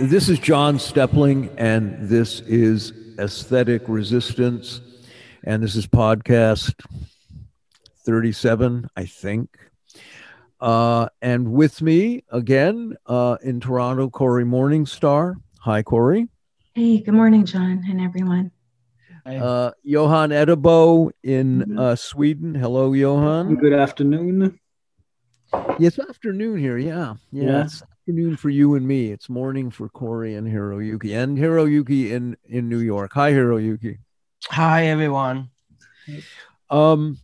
[0.00, 4.80] This is John Steppling, and this is Aesthetic Resistance,
[5.44, 6.72] and this is podcast
[8.06, 9.50] 37, I think.
[10.58, 15.34] Uh, and with me again uh, in Toronto, Cory Morningstar.
[15.58, 16.28] Hi, Cory.
[16.72, 18.52] Hey, good morning, John, and everyone.
[19.26, 22.54] Uh, Johan Eddebo in uh, Sweden.
[22.54, 23.56] Hello, Johan.
[23.56, 24.58] Good afternoon.
[25.78, 26.78] It's afternoon here.
[26.78, 27.16] Yeah.
[27.30, 27.44] Yeah.
[27.44, 27.64] Yeah.
[27.64, 29.12] It's afternoon for you and me.
[29.12, 33.12] It's morning for Cory and Hiroyuki and Hiroyuki in, in New York.
[33.12, 33.98] Hi, Hiroyuki.
[34.46, 35.50] Hi, everyone.
[36.70, 37.18] Um,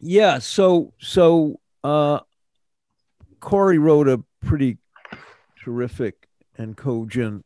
[0.00, 0.40] yeah.
[0.40, 2.18] So, so, uh,
[3.38, 4.78] Cory wrote a pretty
[5.62, 6.26] terrific
[6.58, 7.44] and cogent,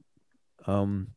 [0.67, 1.09] um,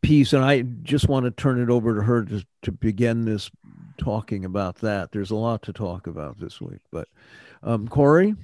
[0.00, 3.50] piece, and I just want to turn it over to her to, to begin this
[3.98, 5.12] talking about that.
[5.12, 7.08] There's a lot to talk about this week, but,
[7.62, 8.34] um, Cory.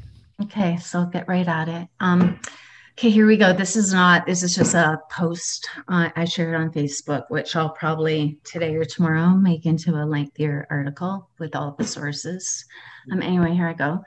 [0.40, 1.88] Okay, so I'll get right at it.
[1.98, 2.38] Um,
[2.92, 3.52] okay, here we go.
[3.52, 7.70] This is not, this is just a post uh, I shared on Facebook, which I'll
[7.70, 12.64] probably today or tomorrow make into a lengthier article with all the sources.
[13.10, 14.04] Um, anyway, here I go.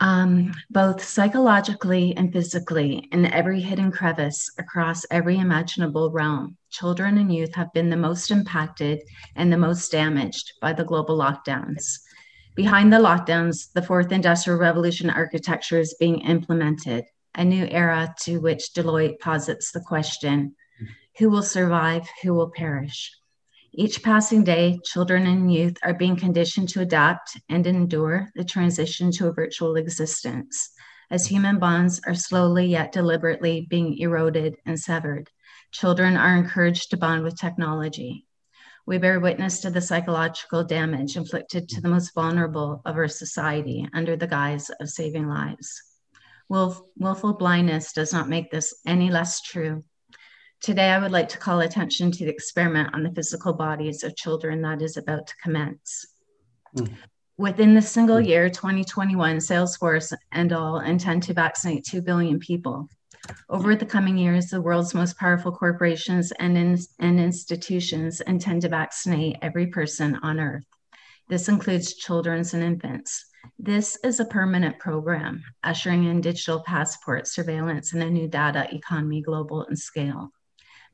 [0.00, 7.32] Um, both psychologically and physically, in every hidden crevice across every imaginable realm, children and
[7.32, 9.02] youth have been the most impacted
[9.36, 12.00] and the most damaged by the global lockdowns.
[12.54, 18.38] Behind the lockdowns, the fourth industrial revolution architecture is being implemented, a new era to
[18.38, 20.54] which Deloitte posits the question
[21.18, 23.14] who will survive, who will perish?
[23.72, 29.12] Each passing day, children and youth are being conditioned to adapt and endure the transition
[29.12, 30.72] to a virtual existence
[31.10, 35.28] as human bonds are slowly yet deliberately being eroded and severed.
[35.72, 38.26] Children are encouraged to bond with technology.
[38.86, 43.88] We bear witness to the psychological damage inflicted to the most vulnerable of our society
[43.92, 45.82] under the guise of saving lives.
[46.50, 49.84] Willf- willful blindness does not make this any less true.
[50.60, 54.16] Today, I would like to call attention to the experiment on the physical bodies of
[54.16, 56.06] children that is about to commence.
[56.76, 56.92] Mm.
[57.38, 62.90] Within the single year 2021, Salesforce and all intend to vaccinate 2 billion people.
[63.48, 68.68] Over the coming years, the world's most powerful corporations and, in, and institutions intend to
[68.68, 70.64] vaccinate every person on Earth.
[71.28, 73.26] This includes children and infants.
[73.58, 79.20] This is a permanent program, ushering in digital passport surveillance and a new data economy
[79.22, 80.32] global in scale.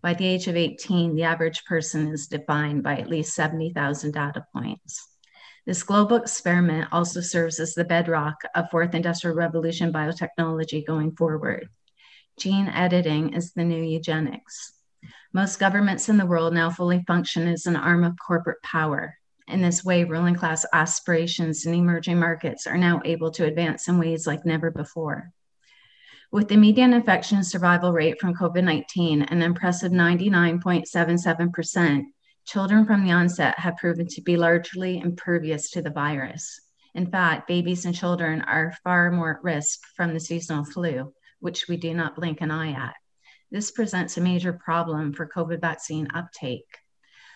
[0.03, 4.45] By the age of 18, the average person is defined by at least 70,000 data
[4.53, 5.09] points.
[5.65, 11.69] This global experiment also serves as the bedrock of fourth industrial revolution biotechnology going forward.
[12.39, 14.75] Gene editing is the new eugenics.
[15.33, 19.17] Most governments in the world now fully function as an arm of corporate power.
[19.49, 23.99] In this way, ruling class aspirations in emerging markets are now able to advance in
[23.99, 25.33] ways like never before.
[26.31, 32.03] With the median infection survival rate from COVID 19 an impressive 99.77%,
[32.45, 36.61] children from the onset have proven to be largely impervious to the virus.
[36.95, 41.69] In fact, babies and children are far more at risk from the seasonal flu, which
[41.69, 42.95] we do not blink an eye at.
[43.51, 46.79] This presents a major problem for COVID vaccine uptake.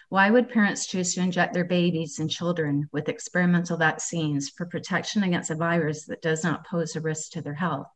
[0.08, 5.22] Why would parents choose to inject their babies and children with experimental vaccines for protection
[5.22, 7.88] against a virus that does not pose a risk to their health?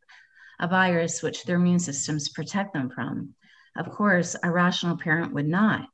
[0.60, 3.34] a virus which their immune systems protect them from.
[3.76, 5.88] Of course, a rational parent would not.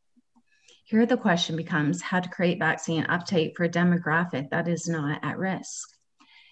[0.85, 5.21] Here, the question becomes how to create vaccine uptake for a demographic that is not
[5.23, 5.89] at risk.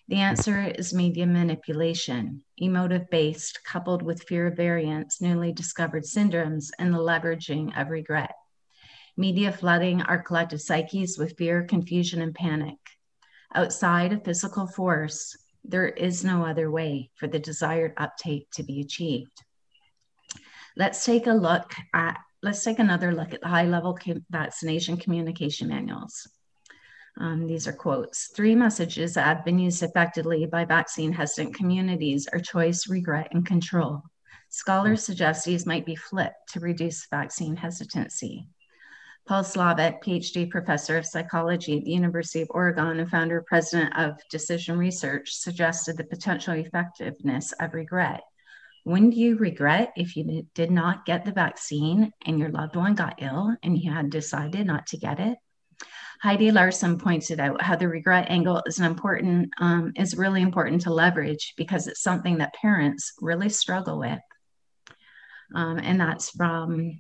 [0.09, 6.71] The answer is media manipulation, emotive based, coupled with fear of variants, newly discovered syndromes,
[6.79, 8.33] and the leveraging of regret.
[9.19, 12.79] Media flooding our collective psyches with fear, confusion, and panic.
[13.55, 18.81] Outside of physical force, there is no other way for the desired uptake to be
[18.81, 19.43] achieved.
[20.75, 23.99] Let's take a look at, let's take another look at the high level
[24.31, 26.27] vaccination communication manuals.
[27.21, 28.31] Um, these are quotes.
[28.37, 33.45] Three messages that have been used effectively by vaccine hesitant communities are choice, regret, and
[33.45, 34.03] control.
[34.51, 38.47] Scholars suggest these might be flipped to reduce vaccine hesitancy.
[39.27, 44.17] Paul Slovic, PhD professor of psychology at the University of Oregon and founder president of
[44.31, 48.23] Decision Research, suggested the potential effectiveness of regret.
[48.85, 52.95] When do you regret if you did not get the vaccine and your loved one
[52.95, 55.37] got ill and you had decided not to get it?
[56.23, 60.83] Heidi Larson pointed out how the regret angle is an important um, is really important
[60.83, 64.19] to leverage because it's something that parents really struggle with.
[65.55, 66.99] Um, and that's from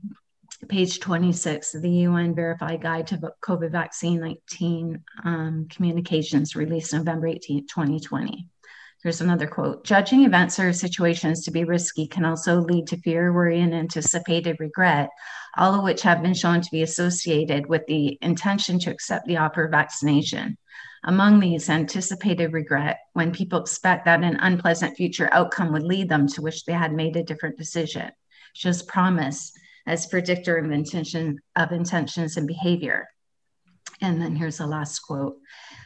[0.69, 7.26] page 26 of the UN Verified Guide to COVID Vaccine 19 um, Communications, released November
[7.29, 8.49] 18, 2020.
[9.03, 13.32] Here's another quote Judging events or situations to be risky can also lead to fear,
[13.32, 15.11] worry, and anticipated regret,
[15.58, 19.37] all of which have been shown to be associated with the intention to accept the
[19.37, 20.56] offer of vaccination.
[21.05, 26.28] Among these, anticipated regret, when people expect that an unpleasant future outcome would lead them
[26.28, 28.10] to wish they had made a different decision,
[28.52, 29.52] shows promise
[29.87, 33.08] as predictor of intention of intentions and behavior.
[34.00, 35.38] And then here's the last quote.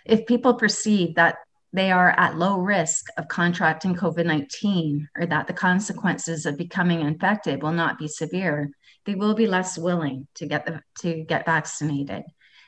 [0.04, 1.36] If people perceive that
[1.72, 7.00] they are at low risk of contracting COVID 19 or that the consequences of becoming
[7.00, 8.70] infected will not be severe,
[9.04, 10.68] they will be less willing to get,
[11.00, 12.24] to get vaccinated.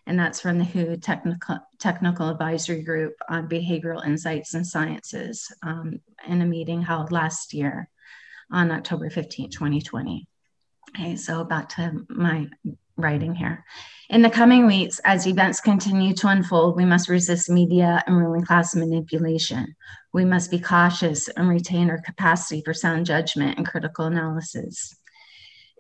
[0.07, 6.01] And that's from the WHO Technical, Technical Advisory Group on Behavioral Insights and Sciences um,
[6.27, 7.89] in a meeting held last year
[8.51, 10.27] on October 15, 2020.
[10.91, 12.49] Okay, so back to my
[12.97, 13.65] writing here.
[14.11, 18.45] In the coming weeks, as events continue to unfold, we must resist media and ruling
[18.45, 19.75] class manipulation.
[20.13, 24.95] We must be cautious and retain our capacity for sound judgment and critical analysis.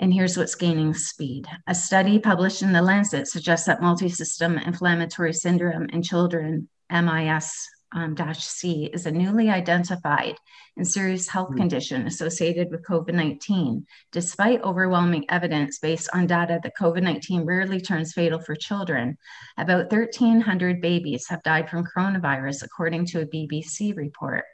[0.00, 1.46] And here's what's gaining speed.
[1.66, 8.16] A study published in The Lancet suggests that multi-system inflammatory syndrome in children, MIS um,
[8.34, 10.34] C is a newly identified
[10.76, 11.56] and serious health mm.
[11.56, 17.80] condition associated with COVID 19, despite overwhelming evidence based on data that COVID 19 rarely
[17.80, 19.16] turns fatal for children.
[19.58, 24.44] About 1,300 babies have died from coronavirus, according to a BBC report.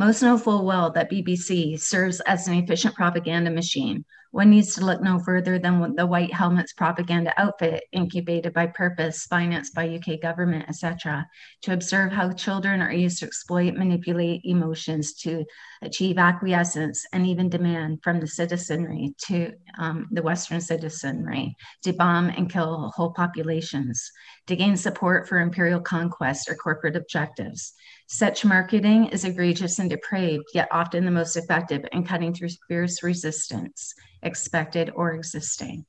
[0.00, 4.06] Most know full well that BBC serves as an efficient propaganda machine.
[4.30, 9.26] One needs to look no further than the White Helmets propaganda outfit, incubated by Purpose,
[9.26, 11.26] financed by UK government, etc.,
[11.62, 15.44] to observe how children are used to exploit, manipulate emotions to
[15.82, 22.30] achieve acquiescence and even demand from the citizenry to um, the Western citizenry to bomb
[22.30, 24.10] and kill whole populations,
[24.46, 27.74] to gain support for imperial conquest or corporate objectives.
[28.12, 33.04] Such marketing is egregious and depraved, yet often the most effective in cutting through fierce
[33.04, 35.86] resistance, expected or existing.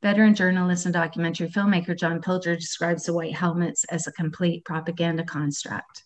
[0.00, 5.24] Veteran journalist and documentary filmmaker John Pilger describes the white helmets as a complete propaganda
[5.24, 6.04] construct.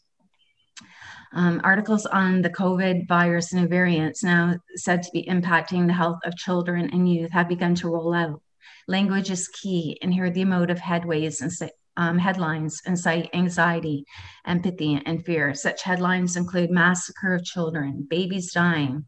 [1.34, 6.20] Um, articles on the COVID virus new variants, now said to be impacting the health
[6.24, 8.40] of children and youth, have begun to roll out.
[8.86, 11.52] Language is key, and here the emotive headways and
[11.98, 14.04] um, headlines incite anxiety,
[14.46, 15.52] empathy, and fear.
[15.52, 19.04] Such headlines include massacre of children, babies dying,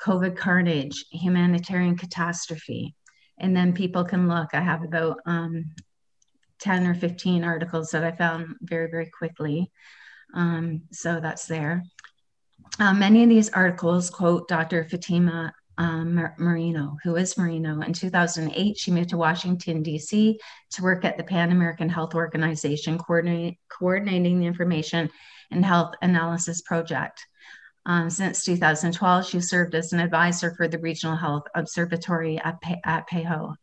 [0.00, 2.96] COVID carnage, humanitarian catastrophe.
[3.38, 4.50] And then people can look.
[4.54, 5.66] I have about um,
[6.58, 9.70] 10 or 15 articles that I found very, very quickly.
[10.34, 11.84] Um, so that's there.
[12.80, 14.84] Uh, many of these articles quote Dr.
[14.84, 17.80] Fatima um, Merino, who is Marino.
[17.80, 20.38] In 2008, she moved to Washington, D.C.
[20.70, 25.10] to work at the Pan American Health Organization, coordinate, coordinating the Information
[25.50, 27.26] and Health Analysis Project.
[27.84, 32.80] Um, since 2012, she served as an advisor for the Regional Health Observatory at, Pe-
[32.84, 33.08] at.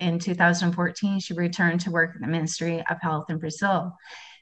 [0.01, 3.95] In 2014, she returned to work at the Ministry of Health in Brazil.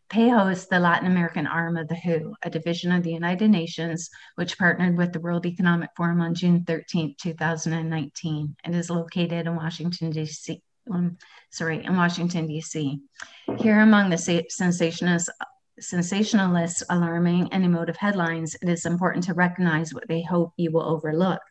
[0.09, 4.09] PAHO is the Latin American arm of the WHO, a division of the United Nations,
[4.35, 8.55] which partnered with the World Economic Forum on June 13, 2019.
[8.65, 10.61] It is located in Washington, D.C.
[10.89, 11.17] Um,
[11.51, 13.01] sorry, in Washington, D.C.
[13.57, 15.29] Here, among the sensationalist,
[15.79, 20.87] sensationalist, alarming, and emotive headlines, it is important to recognize what they hope you will
[20.87, 21.41] overlook.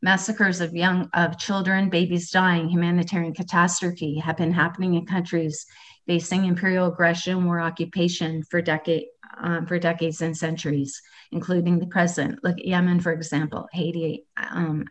[0.00, 5.66] Massacres of young of children, babies dying, humanitarian catastrophe have been happening in countries
[6.06, 9.06] facing imperial aggression, or occupation for decade
[9.38, 12.42] um, for decades and centuries, including the present.
[12.44, 14.84] Look at Yemen, for example, Haiti, um,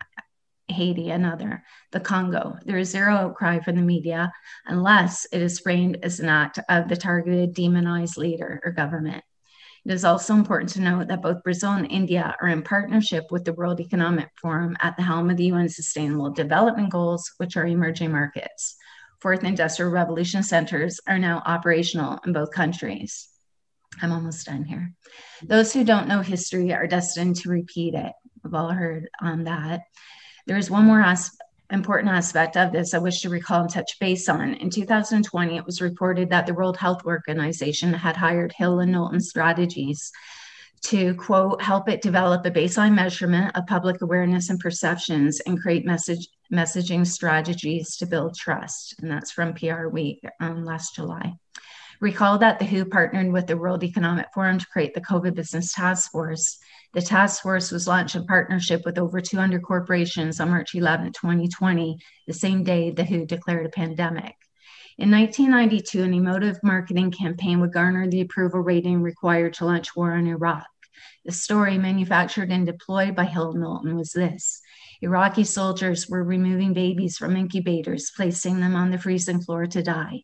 [0.67, 2.57] Haiti, another, the Congo.
[2.65, 4.31] There is zero outcry from the media
[4.65, 9.23] unless it is framed as an act of the targeted, demonized leader or government.
[9.83, 13.45] It is also important to note that both Brazil and India are in partnership with
[13.45, 17.65] the World Economic Forum at the helm of the UN Sustainable Development Goals, which are
[17.65, 18.75] emerging markets
[19.21, 23.29] fourth industrial revolution centers are now operational in both countries.
[24.01, 24.93] I'm almost done here.
[25.43, 28.13] Those who don't know history are destined to repeat it.
[28.43, 29.81] We've all heard on that.
[30.47, 31.31] There is one more as-
[31.69, 34.55] important aspect of this I wish to recall and touch base on.
[34.55, 39.21] In 2020, it was reported that the World Health Organization had hired Hill and Knowlton
[39.21, 40.11] Strategies
[40.83, 45.85] to quote help it develop a baseline measurement of public awareness and perceptions and create
[45.85, 51.33] message messaging strategies to build trust and that's from pr week um, last july.
[51.99, 55.73] Recall that the who partnered with the world economic forum to create the covid business
[55.73, 56.57] task force.
[56.93, 61.97] The task force was launched in partnership with over 200 corporations on march 11 2020
[62.27, 64.35] the same day the who declared a pandemic.
[64.97, 70.11] In 1992, an emotive marketing campaign would garner the approval rating required to launch war
[70.11, 70.67] on Iraq.
[71.25, 74.61] The story manufactured and deployed by Hill Knowlton was this
[75.03, 80.23] Iraqi soldiers were removing babies from incubators, placing them on the freezing floor to die.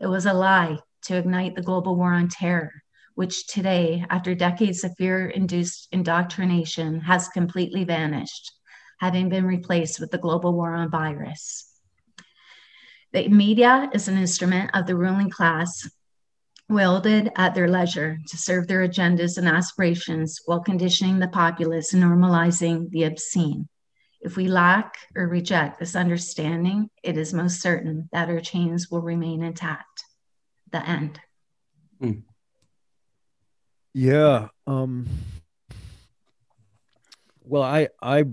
[0.00, 2.72] It was a lie to ignite the global war on terror,
[3.14, 8.52] which today, after decades of fear induced indoctrination, has completely vanished,
[9.00, 11.72] having been replaced with the global war on virus.
[13.14, 15.88] The media is an instrument of the ruling class
[16.68, 22.02] wielded at their leisure to serve their agendas and aspirations while conditioning the populace and
[22.02, 23.68] normalizing the obscene.
[24.20, 29.02] If we lack or reject this understanding, it is most certain that our chains will
[29.02, 30.04] remain intact.
[30.70, 31.20] The end.
[32.02, 32.22] Mm.
[33.94, 34.48] Yeah.
[34.66, 35.06] Um,
[37.42, 38.24] well, I, I,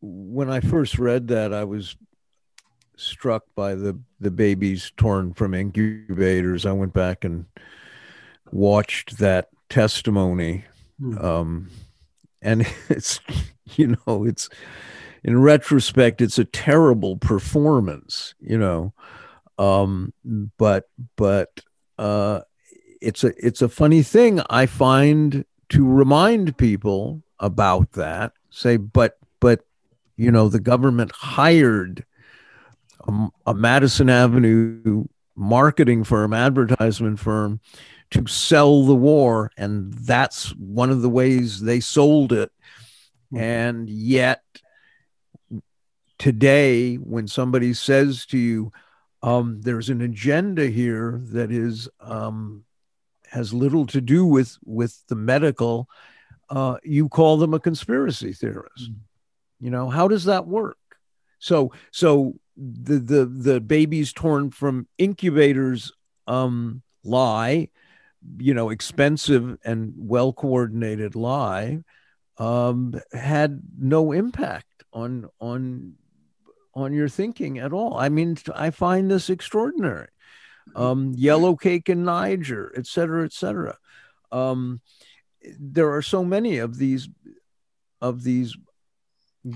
[0.00, 1.96] when I first read that, I was
[2.98, 6.66] struck by the the babies torn from incubators.
[6.66, 7.46] I went back and
[8.50, 10.64] watched that testimony,
[11.00, 11.22] mm.
[11.22, 11.70] um,
[12.42, 13.20] and it's
[13.76, 14.48] you know it's
[15.24, 18.92] in retrospect, it's a terrible performance, you know.
[19.58, 20.12] Um,
[20.56, 21.60] but but
[21.98, 22.40] uh,
[23.00, 28.32] it's a it's a funny thing I find to remind people about that.
[28.50, 29.64] Say, but but
[30.16, 32.04] you know, the government hired
[33.06, 37.60] a, a Madison Avenue marketing firm, advertisement firm,
[38.10, 42.50] to sell the war, and that's one of the ways they sold it.
[43.30, 43.38] Hmm.
[43.38, 44.42] And yet,
[46.18, 48.72] today when somebody says to you,
[49.22, 52.64] um, there's an agenda here that is um,
[53.30, 55.88] has little to do with with the medical,
[56.50, 58.90] uh, you call them a conspiracy theorist.
[58.90, 58.96] Mm.
[59.60, 60.78] You know how does that work?
[61.38, 65.92] So so the the the babies torn from incubators
[66.26, 67.68] um, lie,
[68.38, 71.82] you know, expensive and well coordinated lie,
[72.38, 75.94] um, had no impact on on
[76.78, 77.96] on your thinking at all.
[77.98, 80.08] I mean, I find this extraordinary.
[80.76, 83.78] Um, yellow cake in Niger, et cetera, et cetera.
[84.30, 84.80] Um,
[85.58, 87.08] there are so many of these
[88.00, 88.56] of these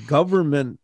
[0.07, 0.81] government,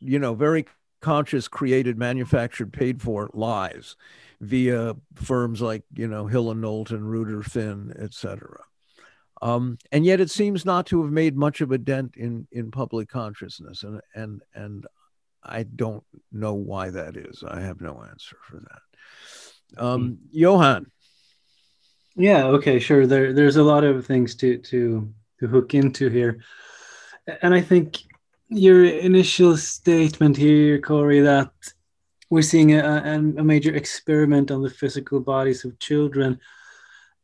[0.00, 0.66] you know, very
[1.00, 3.96] conscious, created, manufactured, paid for lies
[4.40, 8.64] via firms like you know Hill and Knowlton, Ruder Finn, et cetera.
[9.42, 12.70] Um, and yet it seems not to have made much of a dent in in
[12.70, 14.86] public consciousness, and and and
[15.42, 17.42] I don't know why that is.
[17.46, 19.82] I have no answer for that.
[19.82, 20.14] Um, hmm.
[20.30, 20.90] Johan.
[22.16, 22.46] Yeah.
[22.46, 22.78] Okay.
[22.78, 23.06] Sure.
[23.06, 26.40] There, there's a lot of things to to to hook into here,
[27.42, 27.98] and I think
[28.48, 31.52] your initial statement here, Cory, that
[32.30, 33.02] we're seeing a,
[33.38, 36.38] a major experiment on the physical bodies of children.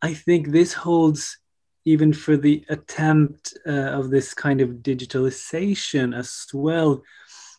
[0.02, 1.38] I think this holds
[1.84, 7.02] even for the attempt uh, of this kind of digitalization as well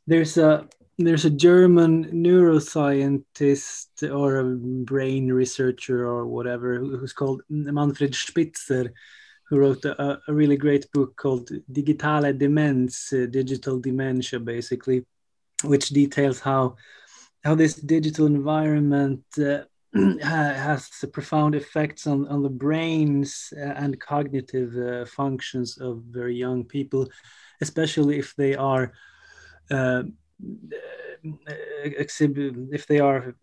[0.08, 4.44] there's a there's a German neuroscientist or a
[4.84, 8.94] brain researcher or whatever who's called Manfred Spitzer,
[9.48, 15.06] who wrote a, a really great book called Digitale Demenz, uh, digital dementia, basically,
[15.64, 16.78] which details how
[17.44, 19.60] how this digital environment uh,
[20.24, 26.64] has profound effects on, on the brains uh, and cognitive uh, functions of very young
[26.64, 27.08] people,
[27.62, 28.92] especially if they are
[31.84, 33.36] exhibit if they are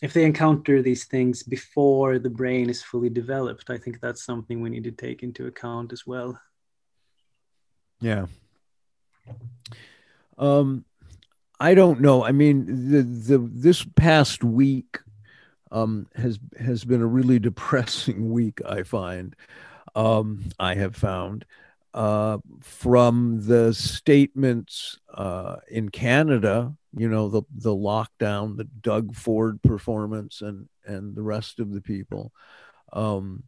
[0.00, 4.60] if they encounter these things before the brain is fully developed i think that's something
[4.60, 6.40] we need to take into account as well.
[8.00, 8.26] Yeah.
[10.38, 10.84] Um
[11.60, 12.24] i don't know.
[12.24, 15.00] I mean the the this past week
[15.72, 19.34] um has has been a really depressing week i find.
[19.94, 21.44] Um i have found
[21.94, 29.62] uh, from the statements uh, in Canada, you know, the the lockdown, the Doug Ford
[29.62, 32.32] performance, and and the rest of the people.
[32.92, 33.44] Um,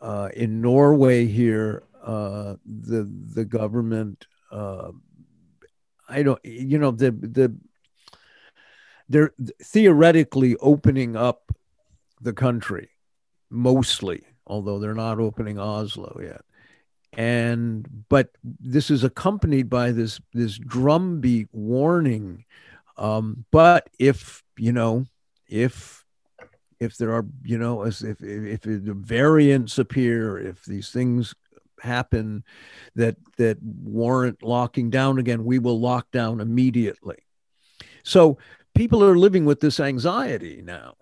[0.00, 4.92] uh, in Norway, here, uh, the the government, uh,
[6.08, 7.56] I don't, you know, the the
[9.08, 11.52] they're theoretically opening up
[12.20, 12.90] the country,
[13.50, 16.42] mostly, although they're not opening Oslo yet
[17.14, 22.44] and but this is accompanied by this this drumbeat warning.
[22.96, 25.06] Um, but if you know
[25.48, 26.04] if
[26.80, 31.34] if there are you know as if if, if the variants appear if these things
[31.80, 32.44] happen
[32.94, 37.18] that that warrant locking down again we will lock down immediately.
[38.04, 38.38] So
[38.74, 40.94] people are living with this anxiety now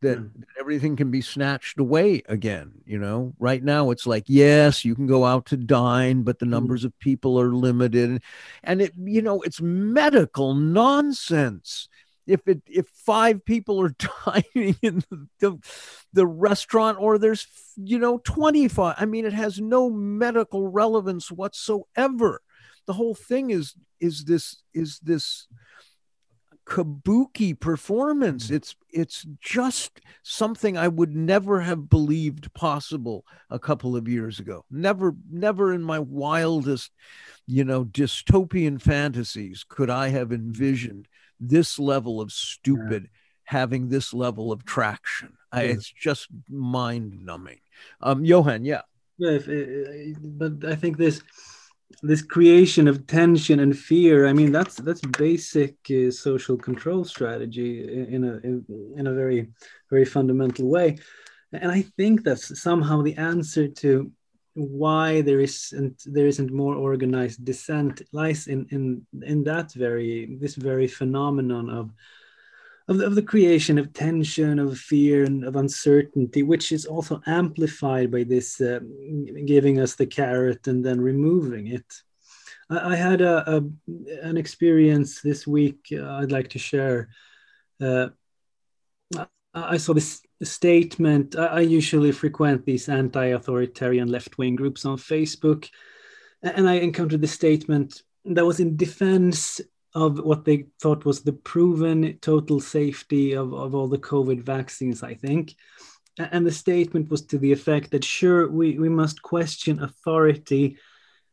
[0.00, 0.30] that mm.
[0.58, 5.06] everything can be snatched away again you know right now it's like yes you can
[5.06, 6.50] go out to dine but the mm.
[6.50, 6.86] numbers mm.
[6.86, 8.22] of people are limited
[8.62, 11.88] and it you know it's medical nonsense
[12.26, 13.94] if it if five people are
[14.26, 15.02] dining in
[15.40, 15.58] the,
[16.12, 22.42] the restaurant or there's you know 25 i mean it has no medical relevance whatsoever
[22.86, 25.48] the whole thing is is this is this
[26.68, 28.48] kabuki performance.
[28.48, 28.56] Mm.
[28.56, 34.64] It's it's just something I would never have believed possible a couple of years ago.
[34.70, 36.90] Never, never in my wildest,
[37.46, 41.08] you know, dystopian fantasies could I have envisioned
[41.40, 43.18] this level of stupid yeah.
[43.44, 45.34] having this level of traction.
[45.50, 47.60] I, it's just mind numbing.
[48.00, 48.82] Um, Johan, yeah.
[49.16, 51.22] Yeah, if, uh, but I think this
[52.02, 57.82] this creation of tension and fear i mean that's that's basic uh, social control strategy
[58.14, 58.64] in a in,
[58.96, 59.48] in, a very
[59.90, 60.98] very fundamental way.
[61.52, 64.12] And i think that's somehow the answer to
[64.54, 70.56] why there isn't there isn't more organized dissent lies in in in that very this
[70.56, 71.90] very phenomenon of
[72.88, 77.20] of the, of the creation of tension, of fear, and of uncertainty, which is also
[77.26, 78.80] amplified by this uh,
[79.44, 81.84] giving us the carrot and then removing it.
[82.70, 83.62] I, I had a, a,
[84.22, 87.10] an experience this week uh, I'd like to share.
[87.80, 88.08] Uh,
[89.54, 91.36] I saw this statement.
[91.36, 95.68] I, I usually frequent these anti authoritarian left wing groups on Facebook,
[96.42, 99.60] and I encountered this statement that was in defense
[99.94, 105.02] of what they thought was the proven total safety of, of all the COVID vaccines,
[105.02, 105.54] I think.
[106.18, 110.76] And the statement was to the effect that sure, we, we must question authority,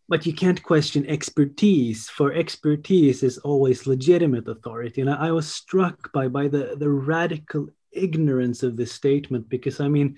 [0.07, 5.01] but you can't question expertise, for expertise is always legitimate authority.
[5.01, 9.79] And I, I was struck by, by the, the radical ignorance of this statement because,
[9.79, 10.17] I mean,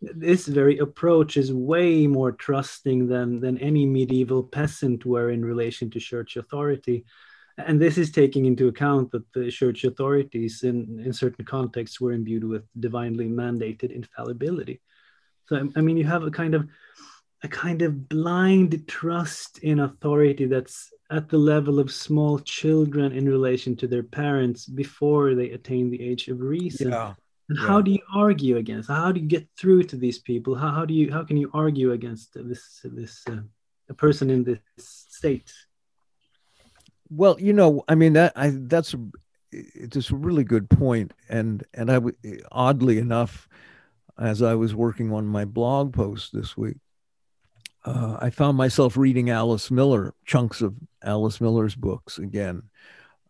[0.00, 5.90] this very approach is way more trusting than, than any medieval peasant were in relation
[5.90, 7.04] to church authority
[7.58, 12.12] and this is taking into account that the church authorities in, in certain contexts were
[12.12, 14.80] imbued with divinely mandated infallibility
[15.46, 16.66] so i mean you have a kind of
[17.44, 23.28] a kind of blind trust in authority that's at the level of small children in
[23.28, 27.14] relation to their parents before they attain the age of reason yeah.
[27.48, 27.66] And yeah.
[27.66, 28.88] how do you argue against?
[28.90, 30.54] How do you get through to these people?
[30.54, 33.40] How, how do you how can you argue against this this uh,
[33.88, 35.50] a person in this state?
[37.10, 38.94] Well, you know, I mean that I that's
[39.50, 42.00] it's a really good point, and and I
[42.52, 43.48] oddly enough,
[44.18, 46.76] as I was working on my blog post this week,
[47.84, 52.64] uh, I found myself reading Alice Miller chunks of Alice Miller's books again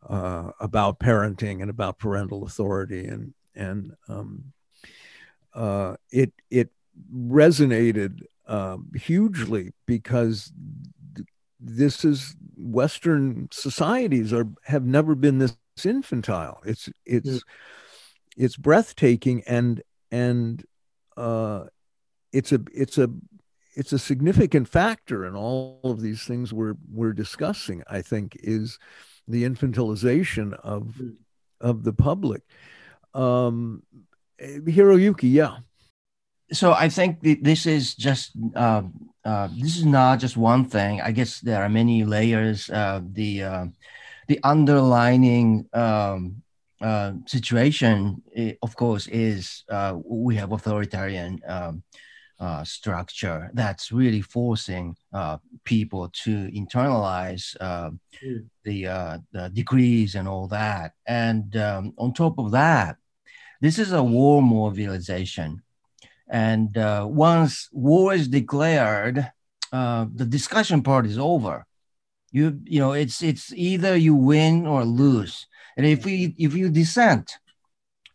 [0.08, 4.52] uh, about parenting and about parental authority, and and um,
[5.54, 6.70] uh, it it
[7.14, 10.52] resonated um, hugely because
[11.61, 16.61] this is Western societies are have never been this infantile.
[16.64, 17.42] It's it's mm.
[18.37, 20.64] it's breathtaking and and
[21.16, 21.64] uh,
[22.33, 23.11] it's a it's a
[23.75, 27.83] it's a significant factor in all of these things we're we're discussing.
[27.88, 28.79] I think is
[29.27, 31.16] the infantilization of mm.
[31.61, 32.42] of the public.
[33.14, 33.83] Um,
[34.40, 35.59] Hiroyuki, yeah.
[36.52, 41.02] So I think this is just um, uh, this is not just one thing.
[41.02, 42.70] I guess there are many layers.
[42.70, 43.66] Uh, the uh,
[44.26, 46.42] the underlining um,
[46.80, 48.22] uh, situation,
[48.62, 51.82] of course, is uh, we have authoritarian um,
[52.64, 54.96] structure that's really forcing
[55.64, 57.98] people to internalize mm.
[58.64, 58.84] the,
[59.32, 60.92] the decrees and all that.
[61.06, 62.96] And um, on top of that,
[63.61, 65.62] this is a war mobilization
[66.28, 69.30] and uh, once war is declared,
[69.72, 71.66] uh, the discussion part is over.
[72.30, 75.46] You you know it's it's either you win or lose.
[75.76, 77.38] And if you if you dissent,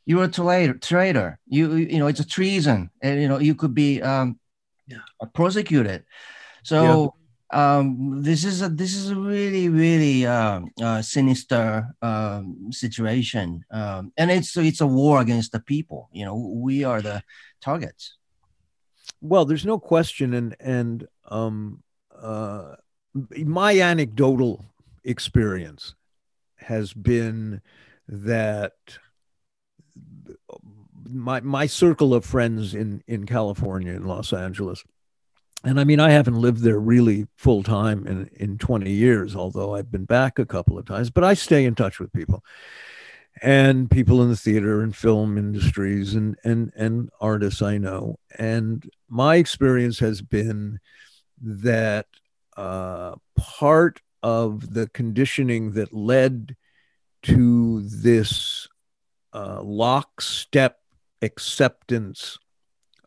[0.05, 0.75] you're a traitor.
[0.75, 1.39] Traitor.
[1.47, 4.39] You you know it's a treason, and you know you could be um,
[4.87, 4.99] yeah.
[5.33, 6.05] prosecuted.
[6.63, 6.83] So.
[6.83, 7.07] Yeah.
[7.51, 14.11] Um, this is a this is a really really uh, uh, sinister um, situation, um,
[14.17, 16.09] and it's it's a war against the people.
[16.11, 17.21] You know, we are the
[17.63, 18.17] targets.
[19.21, 21.83] Well, there's no question, and and um,
[22.15, 22.75] uh,
[23.13, 24.65] my anecdotal
[25.03, 25.95] experience
[26.57, 27.61] has been
[28.07, 28.73] that
[31.09, 34.83] my my circle of friends in in California in Los Angeles
[35.63, 39.75] and I mean I haven't lived there really full time in in 20 years although
[39.75, 42.43] I've been back a couple of times but I stay in touch with people
[43.43, 48.17] and people in the theater and film industries and and and artists I know.
[48.39, 50.79] And my experience has been
[51.41, 52.07] that
[52.55, 56.55] uh, part of the conditioning that led
[57.23, 58.69] to this
[59.33, 60.79] uh, lockstep
[61.21, 62.39] acceptance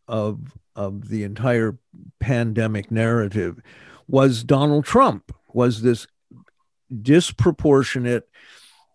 [0.06, 1.78] of of the entire
[2.20, 3.58] pandemic narrative
[4.06, 6.06] was Donald Trump was this
[7.00, 8.28] disproportionate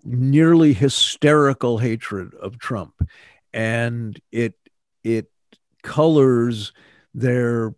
[0.04, 2.94] nearly hysterical hatred of Trump.
[3.54, 4.56] And it
[5.04, 5.28] it
[5.84, 6.74] colors
[7.14, 7.76] their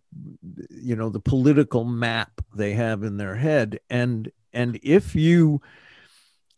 [0.69, 3.79] you know the political map they have in their head.
[3.89, 5.61] And and if you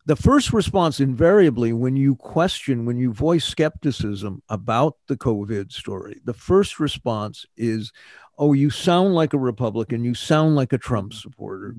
[0.08, 6.22] the first response invariably when you question when you voice skepticism about the covid story
[6.26, 7.92] the first response is
[8.38, 10.04] oh you sound like a republican.
[10.04, 11.76] You sound like a trump supporter.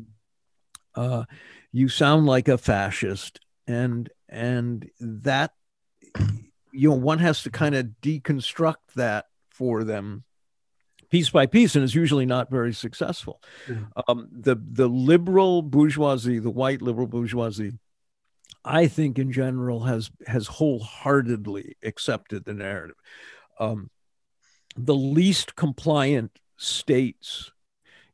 [0.95, 1.25] Uh,
[1.73, 5.53] you sound like a fascist and and that
[6.73, 10.25] you know one has to kind of deconstruct that for them
[11.11, 13.41] piece by piece and is usually not very successful.
[14.09, 17.73] Um, the the liberal bourgeoisie the white liberal bourgeoisie
[18.65, 22.97] i think in general has has wholeheartedly accepted the narrative.
[23.59, 23.91] Um,
[24.77, 27.53] the least compliant states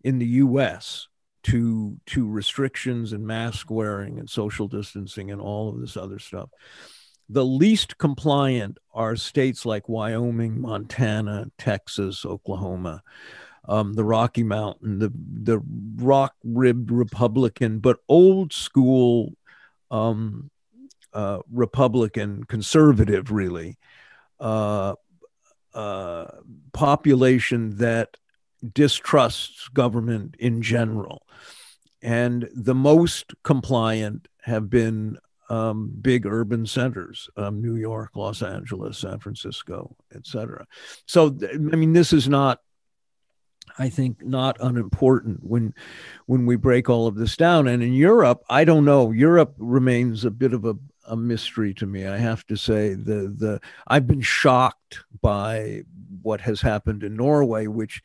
[0.04, 1.08] in the us
[1.44, 6.50] to to restrictions and mask wearing and social distancing and all of this other stuff.
[7.28, 13.02] The least compliant are states like Wyoming, Montana, Texas, Oklahoma,
[13.68, 15.60] um, the Rocky Mountain, the the
[15.96, 19.32] rock ribbed Republican, but old school
[19.90, 20.50] um,
[21.12, 23.78] uh, Republican conservative, really.
[24.40, 24.94] Uh,
[25.74, 26.26] uh,
[26.72, 28.16] population that
[28.72, 31.26] distrusts government in general.
[32.02, 38.98] And the most compliant have been um, big urban centers, um, New York, Los Angeles,
[38.98, 40.66] San Francisco, etc.
[41.06, 42.60] So, I mean, this is not,
[43.78, 45.74] I think, not unimportant when
[46.26, 47.68] when we break all of this down.
[47.68, 49.10] And in Europe, I don't know.
[49.10, 50.74] Europe remains a bit of a,
[51.06, 52.06] a mystery to me.
[52.06, 55.82] I have to say the the I've been shocked by
[56.22, 58.02] what has happened in Norway, which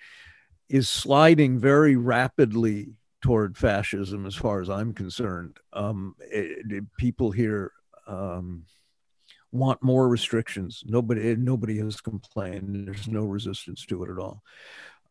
[0.69, 5.57] is sliding very rapidly toward fascism, as far as I'm concerned.
[5.73, 7.71] Um, it, it, people here
[8.07, 8.65] um,
[9.51, 10.83] want more restrictions.
[10.85, 12.87] Nobody, nobody has complained.
[12.87, 14.43] There's no resistance to it at all.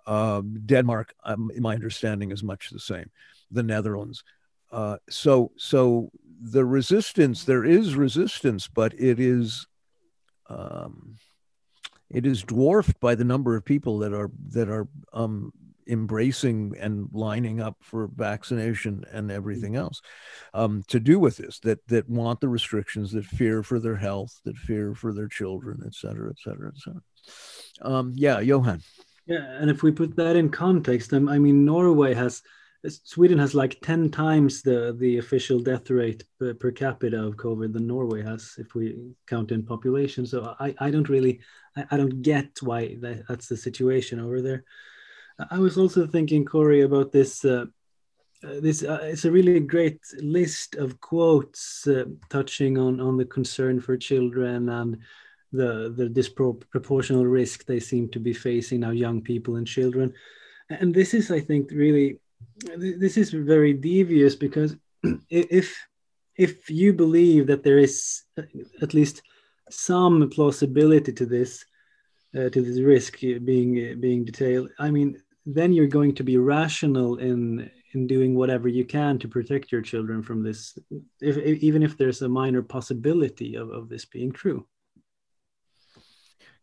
[0.07, 3.11] Um, Denmark, um, my understanding, is much the same.
[3.51, 4.23] The Netherlands.
[4.71, 9.67] Uh, so, so the resistance, there is resistance, but it is
[10.49, 11.17] um,
[12.17, 15.53] it is dwarfed by the number of people that are that are um,
[15.87, 19.79] embracing and lining up for vaccination and everything mm.
[19.79, 20.01] else
[20.55, 24.41] um, to do with this that that want the restrictions that fear for their health
[24.47, 27.03] that fear for their children et cetera et cetera et cetera
[27.83, 28.81] um, yeah johan
[29.27, 32.43] yeah and if we put that in context um, i mean norway has
[32.89, 37.73] Sweden has like 10 times the, the official death rate per, per, capita of COVID
[37.73, 40.27] than Norway has if we count in population.
[40.27, 41.41] So I, I don't really,
[41.77, 44.65] I, I don't get why that, that's the situation over there.
[45.51, 47.45] I was also thinking, Cory, about this.
[47.45, 47.67] Uh,
[48.45, 53.25] uh, this uh, it's a really great list of quotes uh, touching on on the
[53.25, 54.99] concern for children and
[55.53, 60.13] the the disproportional risk they seem to be facing now, young people and children.
[60.69, 62.19] And this is, I think, really
[62.77, 64.77] this is very devious because
[65.31, 65.77] if
[66.37, 68.23] if you believe that there is
[68.83, 69.23] at least
[69.71, 71.65] some plausibility to this
[72.37, 74.71] uh, to this risk being being detailed.
[74.79, 79.29] I mean then you're going to be rational in in doing whatever you can to
[79.29, 80.77] protect your children from this
[81.21, 84.67] if, even if there's a minor possibility of, of this being true.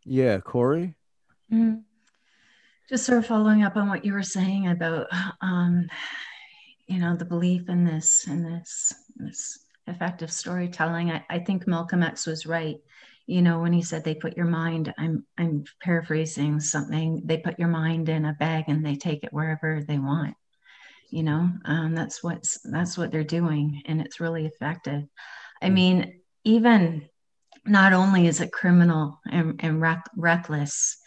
[0.06, 0.96] Yeah cory?
[1.52, 1.80] Mm-hmm.
[2.90, 5.08] Just sort of following up on what you were saying about
[5.42, 5.90] um,
[6.88, 12.04] you know the belief in this in this this effective storytelling I, I think malcolm
[12.04, 12.78] x was right
[13.26, 17.60] you know when he said they put your mind i'm i'm paraphrasing something they put
[17.60, 20.36] your mind in a bag and they take it wherever they want
[21.10, 25.04] you know um, that's what's that's what they're doing and it's really effective
[25.62, 25.74] i mm.
[25.74, 27.08] mean even
[27.66, 30.98] not only is it criminal and, and reck, reckless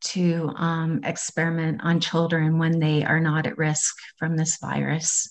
[0.00, 5.28] to um, experiment on children when they are not at risk from this virus.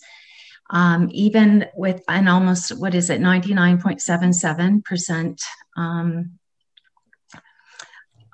[0.70, 5.42] Um, even with an almost, what is it, 99.77%
[5.78, 6.40] um,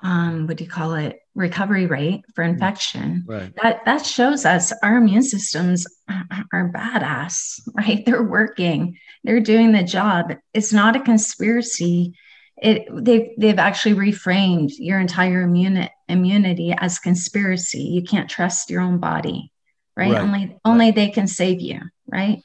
[0.04, 3.24] um, what do you call it, recovery rate for infection.
[3.28, 3.54] Right.
[3.62, 5.86] That that shows us our immune systems
[6.54, 8.04] are badass, right?
[8.06, 8.98] They're working.
[9.24, 10.34] They're doing the job.
[10.54, 12.14] It's not a conspiracy.
[12.58, 17.82] It they've they've actually reframed your entire immune, immunity as conspiracy.
[17.82, 19.52] You can't trust your own body,
[19.96, 20.12] right?
[20.12, 20.22] Right.
[20.22, 22.40] Only only they can save you, right?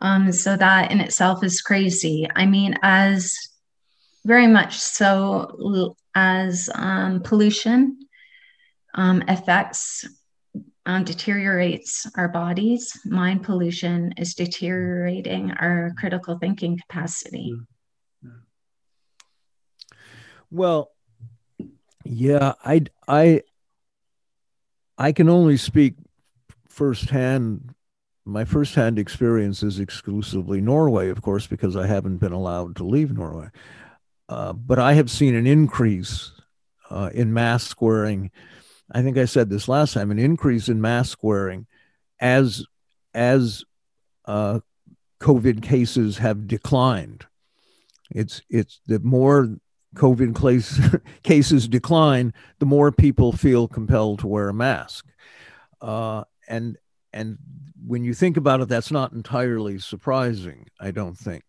[0.00, 2.28] Um, so that in itself is crazy.
[2.34, 3.36] I mean, as
[4.24, 7.98] very much so as um, pollution
[8.94, 10.06] um, affects
[10.86, 17.54] um, deteriorates our bodies mind pollution is deteriorating our critical thinking capacity
[20.50, 20.92] Well,
[22.04, 23.42] yeah, I I
[24.96, 25.94] I can only speak
[26.76, 27.74] firsthand.
[28.26, 33.12] My firsthand experience is exclusively Norway, of course, because I haven't been allowed to leave
[33.12, 33.48] Norway.
[34.28, 36.32] Uh, but I have seen an increase
[36.90, 38.30] uh, in mask wearing.
[38.92, 41.66] I think I said this last time: an increase in mask wearing
[42.20, 42.64] as
[43.14, 43.64] as
[44.26, 44.60] uh,
[45.20, 47.26] COVID cases have declined.
[48.10, 49.56] It's it's the more
[49.94, 50.78] COVID case,
[51.22, 55.06] cases decline, the more people feel compelled to wear a mask.
[56.48, 56.76] And
[57.12, 57.38] and
[57.86, 60.66] when you think about it, that's not entirely surprising.
[60.80, 61.44] I don't think.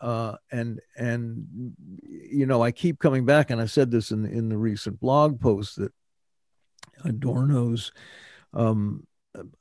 [0.00, 1.46] Uh, and and
[2.02, 5.40] you know, I keep coming back, and I said this in in the recent blog
[5.40, 5.92] post that
[7.04, 7.92] Adorno's
[8.52, 9.06] um,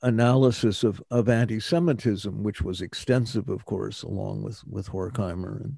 [0.01, 5.77] analysis of of anti-Semitism, which was extensive, of course, along with with Horkheimer and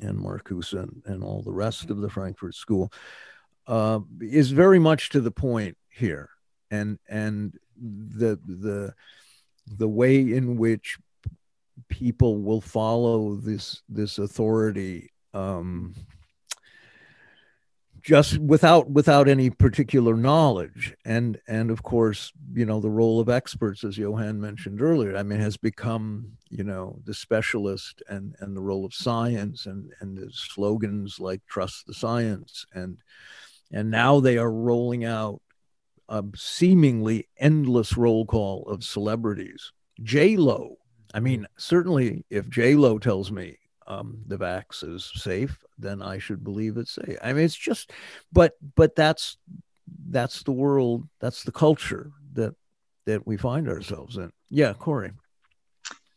[0.00, 2.92] and Marcuse and, and all the rest of the Frankfurt School,
[3.66, 6.30] uh, is very much to the point here,
[6.70, 8.94] and and the the
[9.66, 10.98] the way in which
[11.88, 15.94] people will follow this this authority um,
[18.02, 20.94] just without without any particular knowledge.
[21.04, 25.22] And and of course you know the role of experts as johan mentioned earlier i
[25.22, 30.16] mean has become you know the specialist and and the role of science and and
[30.16, 32.66] the slogans like trust the science.
[32.74, 32.98] And
[33.72, 35.40] and now they are rolling out
[36.08, 40.76] a seemingly endless roll call of celebrities j lo
[41.14, 46.18] i mean certainly if j lo tells me um, the vax is safe, then I
[46.18, 47.16] should believe it's safe.
[47.22, 47.92] I mean, it's just,
[48.32, 49.36] but but that's
[50.08, 52.54] that's the world, that's the culture that
[53.06, 54.32] that we find ourselves in.
[54.50, 55.12] Yeah, Cory.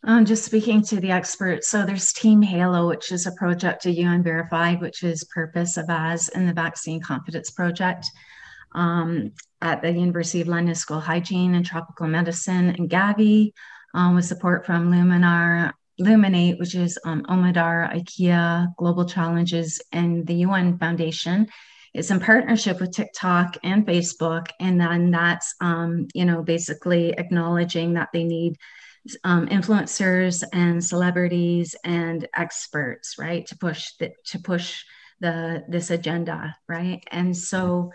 [0.04, 3.92] Um, just speaking to the experts, so there's Team Halo, which is a project to
[3.92, 8.06] UN Verified, which is purpose of AS and the Vaccine Confidence Project
[8.78, 13.52] um, at the University of London School of Hygiene and Tropical Medicine, and Gavi
[13.94, 20.36] um, with support from Luminar Luminate, which is um, Omidyar, IKEA, Global Challenges, and the
[20.46, 21.48] UN Foundation.
[21.94, 27.96] It's in partnership with TikTok and Facebook, and then that's um, you know basically acknowledging
[27.96, 28.58] that they need
[29.24, 34.84] um, influencers and celebrities and experts, right, to push the, to push
[35.20, 37.04] the this agenda, right?
[37.12, 37.92] And so,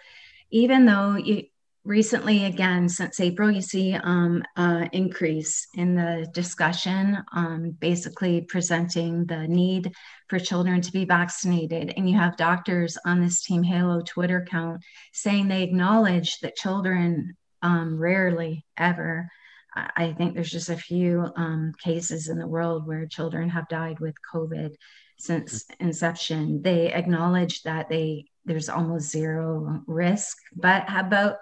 [0.53, 1.45] even though you,
[1.85, 9.27] recently again since april you see um, uh, increase in the discussion um, basically presenting
[9.27, 9.93] the need
[10.29, 11.93] for children to be vaccinated.
[11.97, 17.37] And you have doctors on this team halo twitter account saying they acknowledge that children
[17.63, 19.29] um, rarely ever
[19.75, 23.99] i think there's just a few um, cases in the world where children have died
[23.99, 24.75] with covid
[25.23, 26.63] since inception.
[26.63, 31.37] They acknowledge that they there's almost zero risk but how about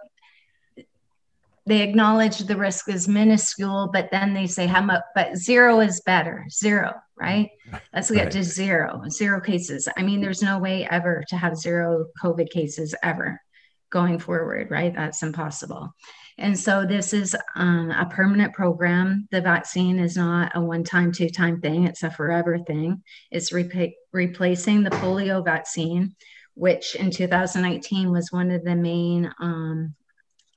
[1.66, 6.00] they acknowledge the risk is minuscule, but then they say how much, but zero is
[6.00, 6.44] better.
[6.50, 7.50] Zero, right?
[7.94, 8.32] Let's get right.
[8.32, 9.86] to zero, zero cases.
[9.96, 13.40] I mean, there's no way ever to have zero COVID cases ever
[13.90, 14.92] going forward, right?
[14.94, 15.94] That's impossible.
[16.38, 19.28] And so this is um, a permanent program.
[19.30, 23.02] The vaccine is not a one time, two time thing, it's a forever thing.
[23.30, 26.16] It's re- replacing the polio vaccine,
[26.60, 29.94] which in 2019 was one of the main um,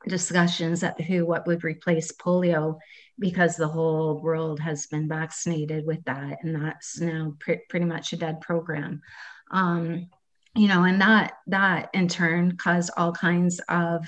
[0.05, 2.77] discussions at the WHO what would replace polio
[3.17, 8.11] because the whole world has been vaccinated with that, and that's now pre- pretty much
[8.11, 9.01] a dead program.
[9.49, 10.09] Um,
[10.57, 14.05] you know, and that that in turn caused all kinds of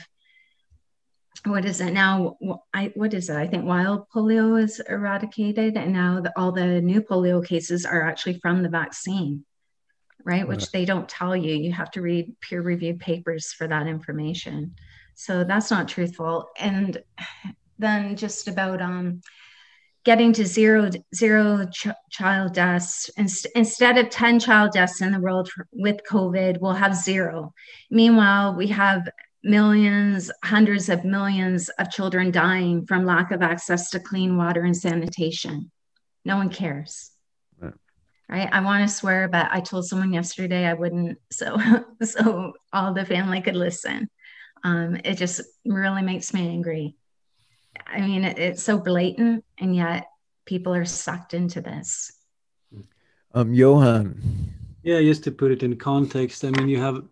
[1.46, 2.36] what is it now?
[2.74, 3.38] I what is it?
[3.38, 8.02] I think wild polio is eradicated, and now the, all the new polio cases are
[8.02, 9.46] actually from the vaccine,
[10.26, 10.48] right?
[10.48, 11.56] Which they don't tell you.
[11.56, 14.76] You have to read peer-reviewed papers for that information.
[15.14, 16.50] So that's not truthful.
[16.60, 17.02] And
[17.80, 19.22] then just about um,
[20.04, 25.20] getting to zero zero ch- child deaths Inst- instead of 10 child deaths in the
[25.20, 27.54] world with covid we'll have zero
[27.90, 29.10] meanwhile we have
[29.46, 34.76] millions, hundreds of millions of children dying from lack of access to clean water and
[34.76, 35.72] sanitation.
[36.26, 37.12] No one cares.
[38.28, 38.40] Right.
[38.40, 38.54] right?
[38.54, 41.58] I want to swear, but I told someone yesterday I wouldn't, so
[42.04, 44.10] so all the family could listen.
[44.64, 46.96] Um, it just really makes me angry.
[47.86, 50.08] I mean, it, it's so blatant, and yet
[50.46, 52.12] people are sucked into this.
[53.34, 54.22] Um, Johan,
[54.82, 57.04] yeah, just to put it in context, I mean, you have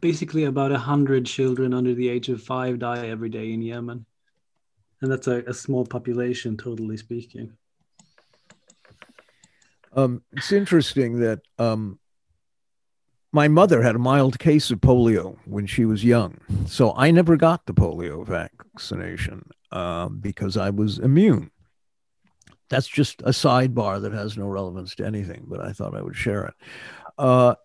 [0.00, 4.06] basically about a hundred children under the age of five die every day in Yemen,
[5.00, 7.52] and that's a, a small population, totally speaking.
[9.92, 11.98] Um, it's interesting that um,
[13.32, 17.36] my mother had a mild case of polio when she was young, so I never
[17.36, 21.50] got the polio vaccination uh, because I was immune
[22.70, 26.16] that's just a sidebar that has no relevance to anything, but I thought I would
[26.16, 26.54] share it.
[27.18, 27.56] Uh,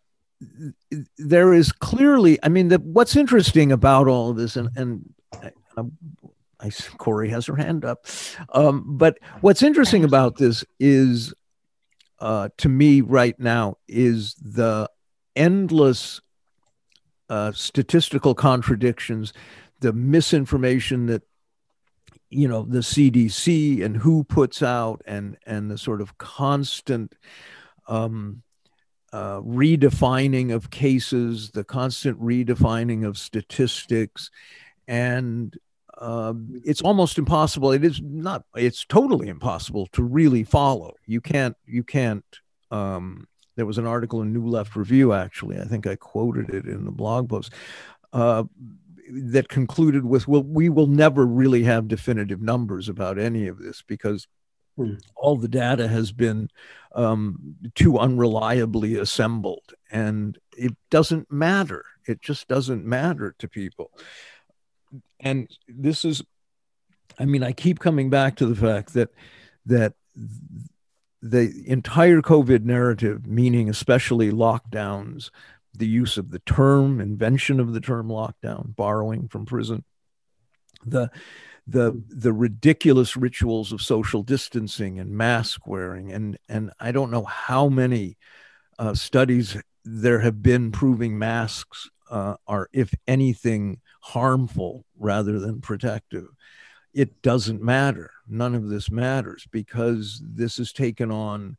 [1.17, 5.51] there is clearly, I mean, the, what's interesting about all of this, and, and I,
[6.59, 8.05] I, Cory has her hand up,
[8.49, 11.33] um, but what's interesting about this is,
[12.19, 14.89] uh, to me right now, is the
[15.35, 16.21] endless
[17.29, 19.33] uh, statistical contradictions,
[19.79, 21.23] the misinformation that
[22.29, 27.15] you know the CDC and who puts out and and the sort of constant
[27.87, 28.41] um,
[29.13, 34.29] uh, redefining of cases, the constant redefining of statistics,
[34.87, 35.57] and
[35.97, 37.71] um, it's almost impossible.
[37.71, 38.43] It is not.
[38.55, 40.95] It's totally impossible to really follow.
[41.05, 41.55] You can't.
[41.65, 42.25] You can't.
[42.71, 45.59] Um, there was an article in New Left Review, actually.
[45.59, 47.53] I think I quoted it in the blog post.
[48.11, 48.43] Uh,
[49.09, 53.83] that concluded with, well, we will never really have definitive numbers about any of this
[53.85, 54.27] because
[54.77, 54.99] mm.
[55.15, 56.49] all the data has been
[56.95, 59.73] um, too unreliably assembled.
[59.91, 61.85] And it doesn't matter.
[62.07, 63.91] It just doesn't matter to people.
[65.19, 66.21] And this is,
[67.17, 69.09] I mean, I keep coming back to the fact that,
[69.65, 69.93] that,
[71.21, 75.31] the entire COVID narrative, meaning especially lockdowns,
[75.73, 79.83] the use of the term, invention of the term lockdown, borrowing from prison,
[80.85, 81.09] the
[81.67, 87.23] the the ridiculous rituals of social distancing and mask wearing, and and I don't know
[87.23, 88.17] how many
[88.77, 96.27] uh, studies there have been proving masks uh, are, if anything, harmful rather than protective.
[96.93, 98.11] It doesn't matter.
[98.27, 101.57] None of this matters because this has taken on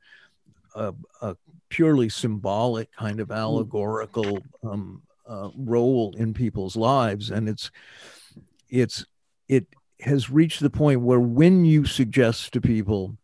[0.74, 1.36] a, a
[1.68, 3.34] purely symbolic kind of hmm.
[3.34, 7.72] allegorical um, uh, role in people's lives and it's
[8.70, 9.04] it's
[9.48, 9.66] it
[10.00, 13.16] has reached the point where when you suggest to people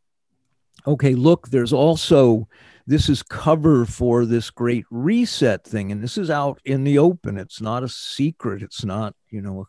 [0.84, 2.48] okay look there's also
[2.86, 7.38] this is cover for this great reset thing and this is out in the open
[7.38, 9.66] it's not a secret it's not you know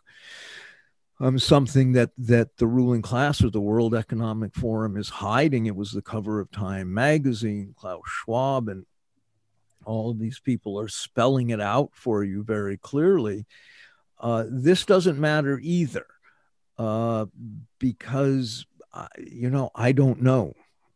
[1.23, 5.67] um, something that that the ruling class or the World Economic Forum is hiding.
[5.67, 8.85] It was the cover of Time magazine, Klaus Schwab, and
[9.85, 13.45] all of these people are spelling it out for you very clearly.
[14.19, 16.05] Uh, this doesn't matter either,
[16.77, 17.25] uh,
[17.79, 20.53] because uh, you know I don't know,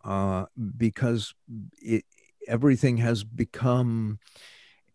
[0.08, 0.46] uh,
[0.78, 1.36] because
[1.82, 2.06] it,
[2.48, 4.20] everything has become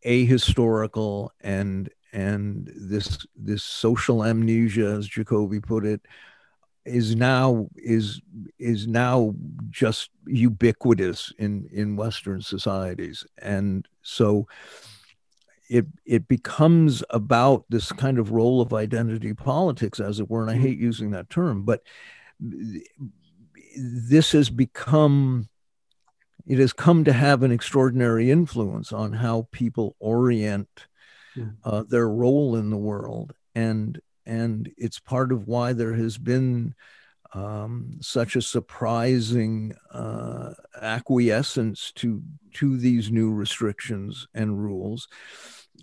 [0.05, 6.03] ahistorical and and this this social amnesia, as Jacoby put it,
[6.85, 8.20] is now is
[8.59, 9.35] is now
[9.70, 14.46] just ubiquitous in in Western societies, and so
[15.70, 20.42] it it becomes about this kind of role of identity politics, as it were.
[20.42, 21.83] And I hate using that term, but
[23.76, 25.48] this has become
[26.46, 30.87] it has come to have an extraordinary influence on how people orient
[31.64, 36.74] uh, their role in the world, and and it's part of why there has been
[37.35, 42.22] um, such a surprising uh, acquiescence to
[42.54, 45.08] to these new restrictions and rules.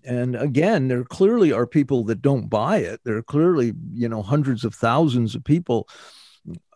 [0.06, 3.02] And again, there clearly are people that don't buy it.
[3.04, 5.90] There are clearly, you know, hundreds of thousands of people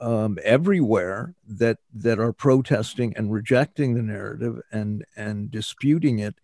[0.02, 6.36] um, everywhere that that are protesting and rejecting the narrative and and disputing it.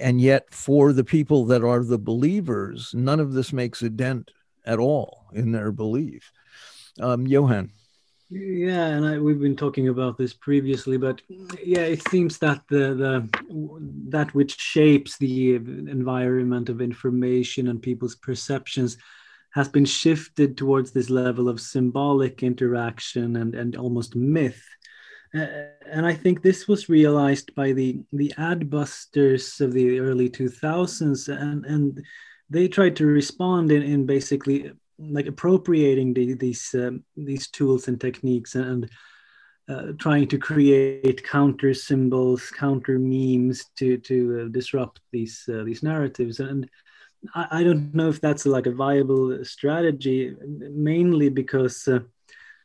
[0.00, 4.30] And yet for the people that are the believers none of this makes a dent
[4.66, 6.32] at all in their belief.
[7.00, 7.70] Um, johan.
[8.30, 11.20] Yeah and I, we've been talking about this previously but
[11.62, 13.28] yeah it seems that the, the
[14.08, 18.96] that which shapes the environment of information and people's perceptions
[19.54, 24.62] has been shifted towards this level of symbolic interaction and, and almost myth
[25.34, 25.46] uh,
[25.90, 31.66] and I think this was realized by the the adbusters of the early 2000s, and
[31.66, 32.04] and
[32.48, 38.00] they tried to respond in, in basically like appropriating the, these um, these tools and
[38.00, 38.88] techniques and
[39.68, 45.82] uh, trying to create counter symbols, counter memes to to uh, disrupt these uh, these
[45.82, 46.38] narratives.
[46.38, 46.70] And
[47.34, 52.00] I, I, don't know if that's like a viable strategy, mainly because uh,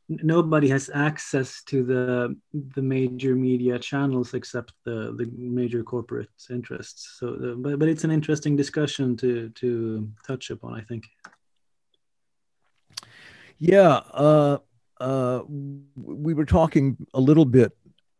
[0.10, 2.36] nobody has access to the
[2.76, 7.18] the major media channels except the the major corporate interests.
[7.20, 10.74] So, uh, but but it's an interesting discussion to to touch upon.
[10.74, 11.06] I think.
[13.58, 14.58] Yeah, uh,
[15.00, 17.74] uh, we were talking a little bit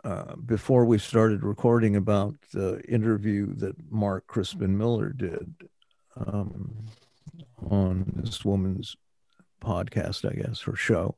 [0.04, 5.54] uh, before we started recording about the interview that Mark Crispin Miller did
[6.26, 6.86] um,
[7.70, 8.96] on this woman's
[9.62, 11.16] podcast, I guess, her show.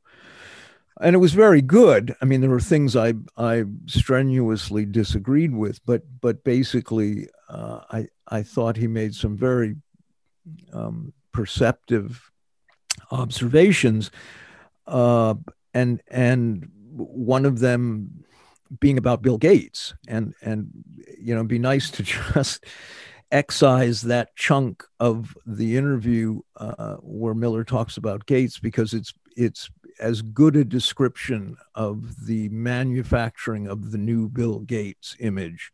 [1.00, 2.14] And it was very good.
[2.20, 8.08] I mean, there were things I I strenuously disagreed with, but but basically, uh, I
[8.28, 9.76] I thought he made some very
[10.72, 12.30] um, perceptive
[13.10, 14.10] observations
[14.86, 15.34] uh,
[15.74, 18.24] and and one of them
[18.80, 20.70] being about Bill Gates, and and
[21.18, 22.02] you know, be nice to
[22.34, 22.64] just
[23.32, 29.70] excise that chunk of the interview uh, where Miller talks about Gates because it's it's
[29.98, 35.72] as good a description of the manufacturing of the new Bill Gates image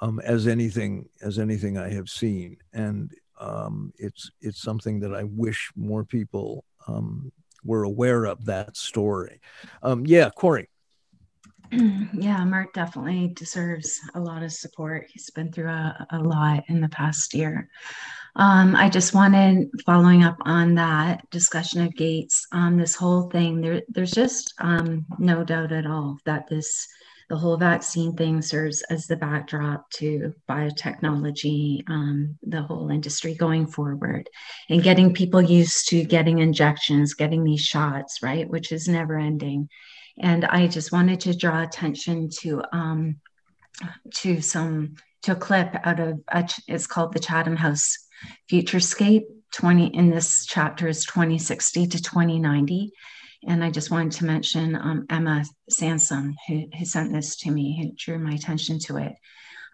[0.00, 5.24] um, as anything as anything I have seen, and um, it's it's something that I
[5.24, 7.32] wish more people um,
[7.64, 9.40] were aware of that story.
[9.82, 10.68] Um, yeah, Cory.
[12.18, 15.06] Yeah, Mark definitely deserves a lot of support.
[15.12, 17.68] He's been through a, a lot in the past year.
[18.36, 23.60] Um, I just wanted, following up on that discussion of Gates, um, this whole thing,
[23.60, 26.86] there, there's just um, no doubt at all that this
[27.28, 33.66] the whole vaccine thing serves as the backdrop to biotechnology, um, the whole industry going
[33.66, 34.30] forward,
[34.68, 39.68] and getting people used to getting injections, getting these shots, right, which is never ending.
[40.18, 43.20] And I just wanted to draw attention to um,
[44.14, 47.98] to some to a clip out of a, it's called the Chatham House
[48.50, 49.24] Futurescape.
[49.52, 52.92] 20 in this chapter is 2060 to 2090
[53.46, 57.80] and I just wanted to mention um, Emma Sansom, who, who sent this to me,
[57.80, 59.12] who drew my attention to it.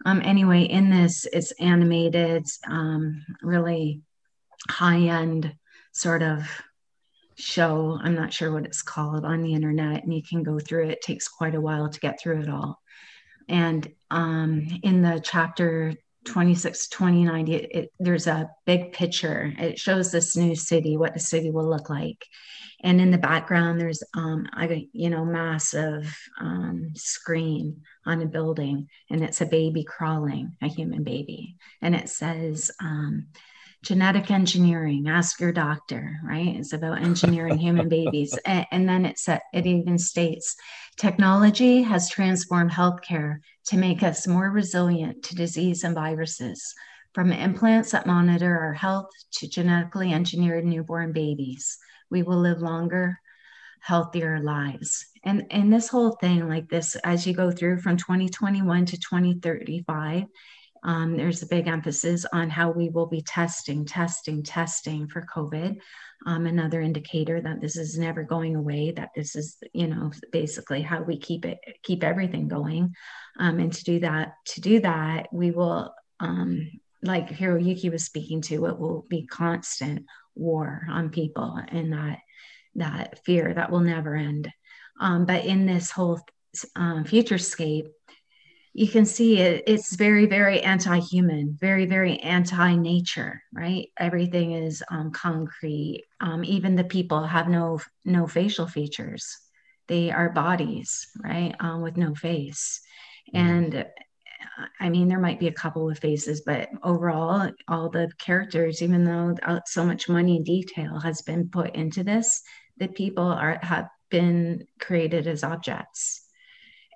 [0.05, 4.01] Um, anyway, in this, it's animated, um, really
[4.69, 5.55] high end
[5.91, 6.47] sort of
[7.35, 7.99] show.
[8.01, 10.91] I'm not sure what it's called on the internet, and you can go through it.
[10.91, 12.79] It takes quite a while to get through it all.
[13.49, 15.93] And um, in the chapter
[16.25, 19.53] 26, 2090, it, it, there's a big picture.
[19.57, 22.25] It shows this new city, what the city will look like
[22.83, 24.47] and in the background there's um
[24.91, 31.03] you know massive um, screen on a building and it's a baby crawling a human
[31.03, 33.27] baby and it says um,
[33.83, 36.55] genetic engineering ask your doctor right?
[36.55, 38.37] It's about engineering human babies.
[38.45, 40.55] And, and then it said it even states
[40.97, 46.73] technology has transformed healthcare to make us more resilient to disease and viruses
[47.13, 51.77] from implants that monitor our health to genetically engineered newborn babies.
[52.09, 53.19] We will live longer
[53.81, 55.05] healthier lives.
[55.25, 60.23] And and this whole thing like this as you go through from 2021 to 2035
[60.83, 65.77] um, there's a big emphasis on how we will be testing testing testing for covid
[66.25, 70.81] um, another indicator that this is never going away that this is you know basically
[70.81, 72.93] how we keep it keep everything going
[73.39, 76.69] um, and to do that to do that we will um,
[77.03, 80.05] like Hiroyuki was speaking to, it will be constant
[80.35, 82.19] war on people and that
[82.75, 84.49] that fear that will never end.
[84.99, 86.19] Um, but in this whole
[86.75, 87.87] um, futurescape,
[88.73, 93.89] you can see it, it's very, very anti-human, very, very anti-nature, right?
[93.99, 96.05] Everything is um, concrete.
[96.19, 99.37] Um, even the people have no no facial features;
[99.87, 102.81] they are bodies, right, um, with no face.
[103.33, 103.47] Mm-hmm.
[103.47, 103.85] And
[104.79, 109.03] I mean, there might be a couple of faces, but overall, all the characters, even
[109.03, 112.41] though uh, so much money and detail has been put into this,
[112.77, 116.22] the people are have been created as objects.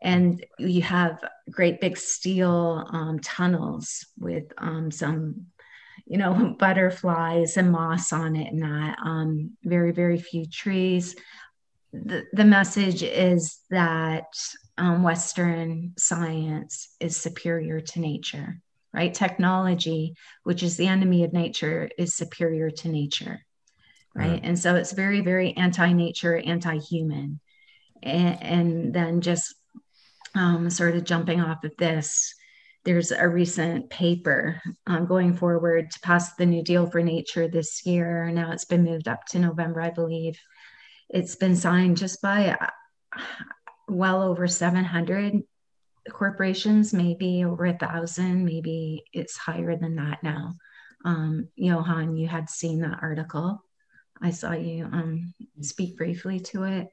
[0.02, 5.48] And you have great big steel um, tunnels with um, some,
[6.06, 11.16] you know, butterflies and moss on it, and that um, very, very few trees.
[11.94, 14.26] The, the message is that
[14.78, 18.60] um, Western science is superior to nature,
[18.94, 19.14] right?
[19.14, 23.42] Technology, which is the enemy of nature, is superior to nature,
[24.14, 24.32] right?
[24.32, 24.40] right.
[24.44, 27.40] And so it's very, very anti nature, anti human.
[28.04, 29.56] And, and, then just
[30.36, 32.34] um, sort of jumping off of this,
[32.86, 37.86] there's a recent paper um, going forward to pass the New Deal for Nature this
[37.86, 38.32] year.
[38.32, 40.40] Now it's been moved up to November, I believe.
[41.10, 43.22] It's been signed just by uh,
[43.88, 45.44] well over 700
[46.12, 50.56] corporations, maybe over a thousand, maybe it's higher than that now.
[51.06, 53.62] Um, Johan, you had seen that article.
[54.22, 56.88] I saw you um, speak briefly to it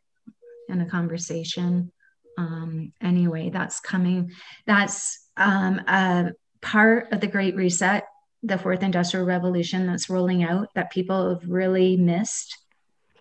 [0.69, 1.93] in a conversation.
[2.37, 4.33] Um, anyway, that's coming.
[4.67, 6.33] That's um, a
[6.63, 8.05] part of the Great Reset,
[8.43, 12.59] the fourth industrial revolution that's rolling out that people have really missed.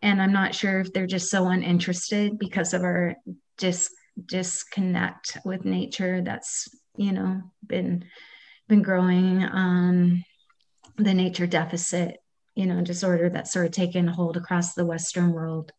[0.01, 3.15] And I'm not sure if they're just so uninterested because of our
[3.57, 3.93] dis-
[4.25, 8.05] disconnect with nature that's, you know, been
[8.67, 9.43] been growing.
[9.43, 10.23] Um,
[10.97, 12.17] the nature deficit,
[12.55, 15.71] you know, disorder that's sort of taken hold across the Western world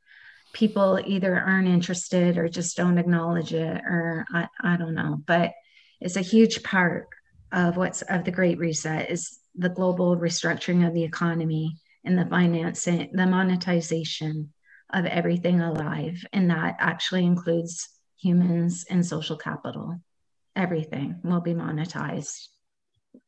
[0.55, 5.21] people either aren't interested or just don't acknowledge it or I, I don't know.
[5.27, 5.53] But
[6.01, 7.09] it's a huge part
[7.53, 12.27] of what's of the great reset is the global restructuring of the economy and the
[12.27, 14.53] financing the monetization
[14.93, 16.25] of everything alive.
[16.33, 20.01] And that actually includes humans and social capital.
[20.57, 22.49] Everything will be monetized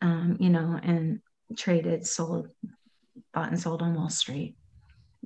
[0.01, 1.21] um, you know and
[1.57, 2.49] traded sold
[3.33, 4.57] bought and sold on wall street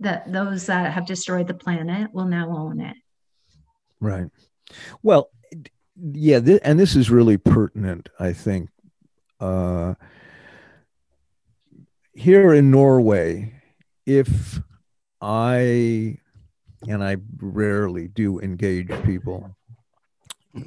[0.01, 2.96] that those that have destroyed the planet will now own it.
[4.01, 4.26] Right.
[5.03, 5.30] Well,
[5.96, 8.70] yeah, th- and this is really pertinent, I think.
[9.38, 9.94] Uh,
[12.14, 13.55] here in Norway,
[14.07, 14.61] if
[15.20, 16.18] I,
[16.88, 19.57] and I rarely do engage people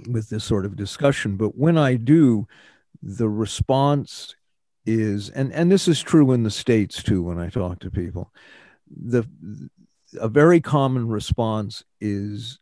[0.08, 2.48] with this sort of discussion, but when I do,
[3.02, 4.36] the response
[4.86, 8.32] is, and, and this is true in the States too, when I talk to people,
[8.96, 9.28] the
[10.20, 12.60] a very common response is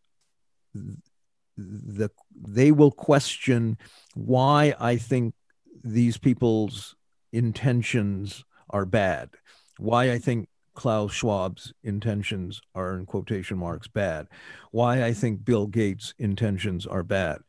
[1.57, 3.77] the they will question
[4.15, 5.33] why I think
[5.83, 6.95] these people's
[7.33, 9.29] intentions are bad,
[9.77, 14.27] why I think Klaus Schwab's intentions are in quotation marks bad,
[14.71, 17.39] why I think Bill Gates' intentions are bad.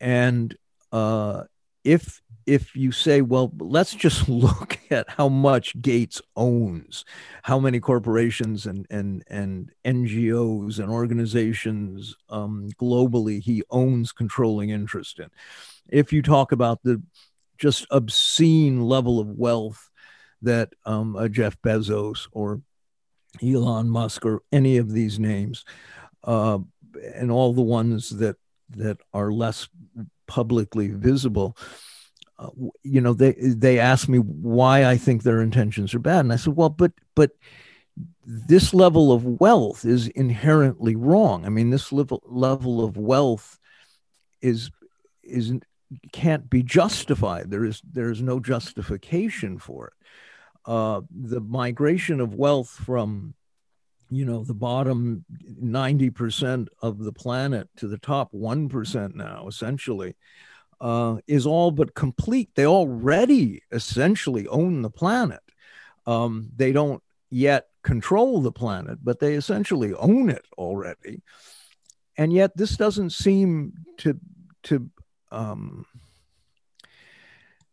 [0.00, 0.56] And
[0.92, 1.44] uh,
[1.84, 7.04] if if you say, well, let's just look at how much Gates owns,
[7.42, 15.18] how many corporations and and and NGOs and organizations um, globally he owns controlling interest
[15.18, 15.30] in.
[15.88, 17.02] If you talk about the
[17.58, 19.90] just obscene level of wealth
[20.42, 22.62] that um, Jeff Bezos or
[23.42, 25.64] Elon Musk or any of these names,
[26.24, 26.58] uh,
[27.14, 28.36] and all the ones that
[28.70, 29.68] that are less
[30.30, 31.56] publicly visible
[32.38, 32.48] uh,
[32.82, 36.36] you know they they asked me why I think their intentions are bad and I
[36.36, 37.32] said well but but
[38.24, 41.44] this level of wealth is inherently wrong.
[41.44, 43.58] I mean this level level of wealth
[44.40, 44.70] is
[45.22, 45.52] is
[46.12, 47.50] can't be justified.
[47.50, 49.92] There is there is no justification for it.
[50.64, 53.34] Uh, the migration of wealth from
[54.10, 55.24] you know the bottom
[55.62, 60.16] 90% of the planet to the top 1% now essentially
[60.80, 62.50] uh, is all but complete.
[62.54, 65.40] They already essentially own the planet.
[66.06, 71.22] Um, they don't yet control the planet, but they essentially own it already.
[72.16, 74.18] And yet, this doesn't seem to
[74.64, 74.90] to
[75.30, 75.86] um,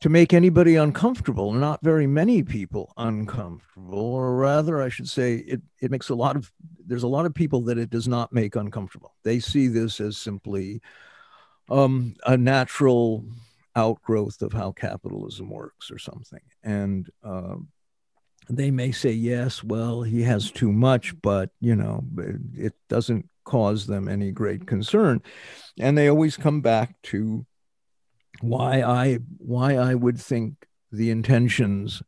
[0.02, 1.52] to make anybody uncomfortable.
[1.52, 6.36] Not very many people uncomfortable, or rather, I should say, it it makes a lot
[6.36, 6.52] of
[6.86, 9.16] there's a lot of people that it does not make uncomfortable.
[9.24, 10.82] They see this as simply
[11.70, 13.26] um, a natural
[13.76, 16.41] outgrowth of how capitalism works or something.
[16.64, 17.56] And uh,
[18.50, 22.04] they may say, yes, well, he has too much, but, you know,
[22.56, 25.22] it doesn't cause them any great concern.
[25.80, 27.45] And they always come back to
[28.41, 32.01] why I why I would think the intentions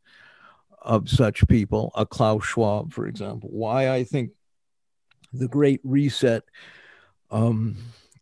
[0.82, 4.30] of such people, a Klaus Schwab, for example, why I think
[5.32, 6.42] the Great Reset
[7.30, 7.76] um,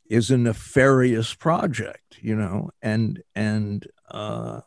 [0.08, 4.60] is a nefarious project, you know, and and uh,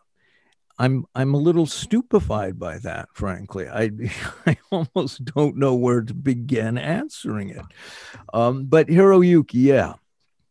[0.77, 3.67] I'm I'm a little stupefied by that, frankly.
[3.67, 3.91] I
[4.45, 7.65] I almost don't know where to begin answering it.
[8.33, 9.93] Um, but Hiroyuki, yeah.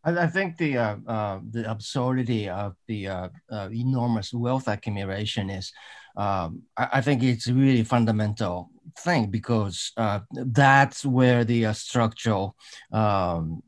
[0.02, 5.72] I, think the uh, uh, the absurdity of the uh, uh, enormous wealth accumulation is,
[6.16, 11.72] um, I, I, think it's a really fundamental thing because uh, that's where the uh,
[11.74, 12.56] structural
[12.92, 13.62] um,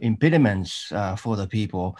[0.00, 1.98] impediments for the people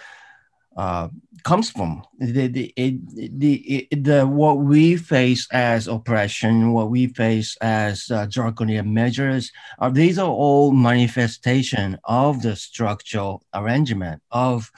[0.78, 1.08] uh,
[1.42, 8.08] comes from the the, the, the what we face as oppression, what we face as
[8.12, 9.50] uh, draconian measures,
[9.80, 14.70] are these are all manifestation of the structural arrangement of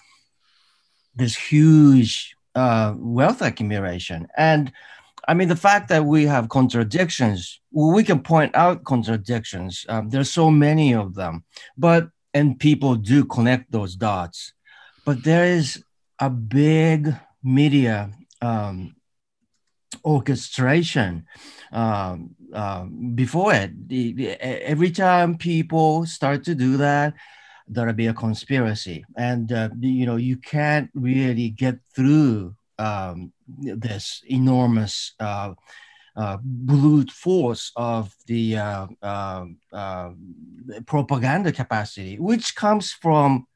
[1.15, 4.27] this huge uh, wealth accumulation.
[4.39, 4.73] And
[5.29, 9.85] I mean, the fact that we have contradictions, we can point out contradictions.
[9.87, 11.45] Um, there's so many of them,
[11.77, 14.55] but and people do connect those dots.
[15.05, 15.83] But there is
[16.21, 18.11] a big media
[18.43, 18.95] um,
[20.05, 21.27] orchestration
[21.73, 23.89] um, uh, before it.
[23.89, 27.15] The, the, every time people start to do that,
[27.67, 34.23] there'll be a conspiracy, and uh, you know you can't really get through um, this
[34.29, 35.15] enormous.
[35.19, 35.55] Uh,
[36.17, 40.11] uh, brute force of the uh, uh, uh,
[40.85, 43.47] propaganda capacity, which comes from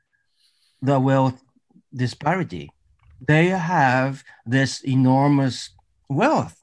[0.81, 1.43] the wealth
[1.95, 2.71] disparity.
[3.21, 5.71] They have this enormous
[6.09, 6.61] wealth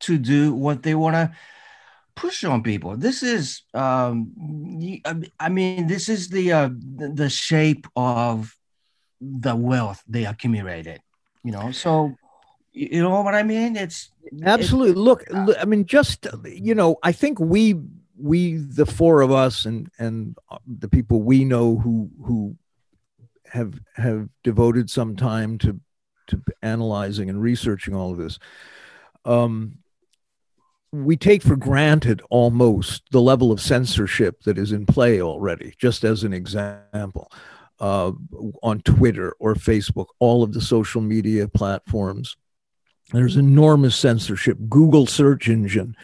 [0.00, 1.32] to do what they want to
[2.14, 2.96] push on people.
[2.96, 4.32] This is, um,
[5.40, 8.56] I mean, this is the uh, the shape of
[9.20, 11.00] the wealth they accumulated.
[11.42, 12.14] You know, so
[12.72, 13.76] you know what I mean?
[13.76, 14.10] It's
[14.42, 14.90] absolutely.
[14.90, 15.24] It's, look,
[15.58, 17.80] I mean, just you know, I think we
[18.18, 22.56] we the four of us and and the people we know who who
[23.52, 25.80] have have devoted some time to
[26.28, 28.38] to analyzing and researching all of this
[29.24, 29.78] um,
[30.92, 36.04] we take for granted almost the level of censorship that is in play already, just
[36.04, 37.30] as an example.
[37.78, 38.12] Uh,
[38.62, 42.38] on Twitter or Facebook, all of the social media platforms.
[43.12, 44.56] There's enormous censorship.
[44.70, 45.94] Google search engine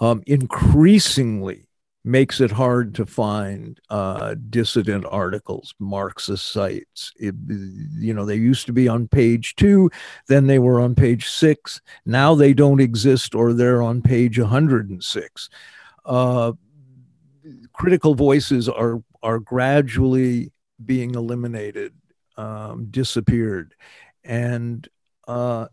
[0.00, 1.63] um, increasingly
[2.04, 7.12] makes it hard to find uh, dissident articles, Marxist sites.
[7.16, 9.90] It, you know, they used to be on page two,
[10.28, 11.80] then they were on page six.
[12.04, 15.48] Now they don't exist or they're on page 106.
[16.04, 16.52] Uh,
[17.72, 20.52] critical voices are, are gradually
[20.84, 21.94] being eliminated,
[22.36, 23.74] um, disappeared.
[24.22, 24.86] And
[25.26, 25.68] uh,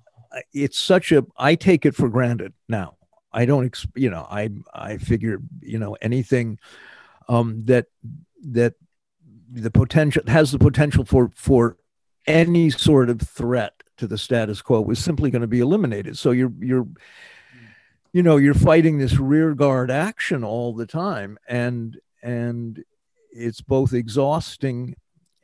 [0.53, 2.95] it's such a, I take it for granted now
[3.33, 6.59] I don't, you know, I I figure, you know, anything
[7.27, 7.87] um, that
[8.43, 8.75] that
[9.51, 11.77] the potential has the potential for for
[12.27, 16.17] any sort of threat to the status quo is simply going to be eliminated.
[16.17, 16.87] So you're you're
[18.13, 22.83] you know you're fighting this rear guard action all the time, and and
[23.31, 24.95] it's both exhausting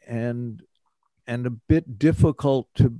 [0.05, 0.61] and
[1.25, 2.97] and a bit difficult to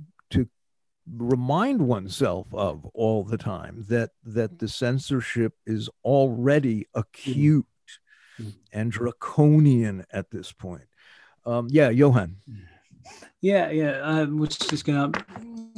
[1.16, 7.66] remind oneself of all the time that that the censorship is already acute
[8.40, 8.50] mm-hmm.
[8.72, 10.84] and draconian at this point.
[11.46, 12.36] Um, yeah, Johan.
[13.40, 14.00] Yeah, yeah.
[14.02, 15.12] I was just gonna.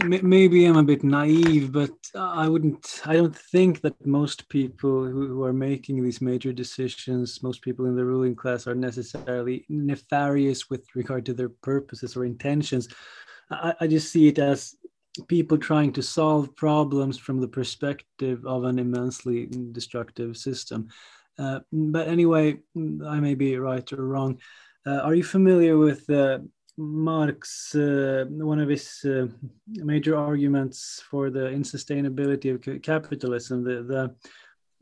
[0.02, 3.02] Maybe I'm a bit naive, but I wouldn't.
[3.04, 7.96] I don't think that most people who are making these major decisions, most people in
[7.96, 12.88] the ruling class, are necessarily nefarious with regard to their purposes or intentions.
[13.50, 14.76] I, I just see it as
[15.28, 20.88] people trying to solve problems from the perspective of an immensely destructive system.
[21.38, 24.38] Uh, but anyway, I may be right or wrong.
[24.86, 26.38] Uh, are you familiar with uh,
[26.76, 27.74] Marx?
[27.74, 29.26] Uh, one of his uh,
[29.66, 34.14] major arguments for the insustainability of capitalism, the, the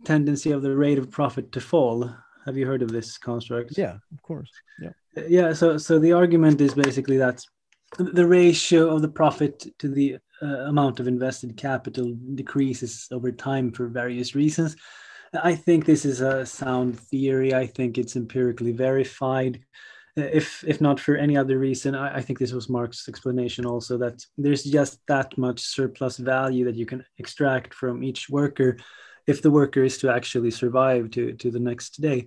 [0.04, 2.10] tendency of the rate of profit to fall.
[2.44, 3.76] Have you heard of this construct?
[3.76, 4.50] Yeah, of course.
[4.80, 4.90] Yeah.
[5.28, 5.52] Yeah.
[5.52, 7.44] So, so the argument is basically that
[7.96, 13.72] the ratio of the profit to the uh, amount of invested capital decreases over time
[13.72, 14.76] for various reasons.
[15.34, 17.54] I think this is a sound theory.
[17.54, 19.60] I think it's empirically verified.
[20.16, 23.66] Uh, if if not for any other reason, I, I think this was Marx's explanation
[23.66, 28.78] also that there's just that much surplus value that you can extract from each worker
[29.26, 32.26] if the worker is to actually survive to, to the next day.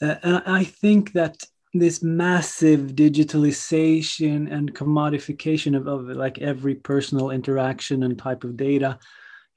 [0.00, 1.44] Uh, and I think that
[1.74, 8.98] this massive digitalization and commodification of, of like every personal interaction and type of data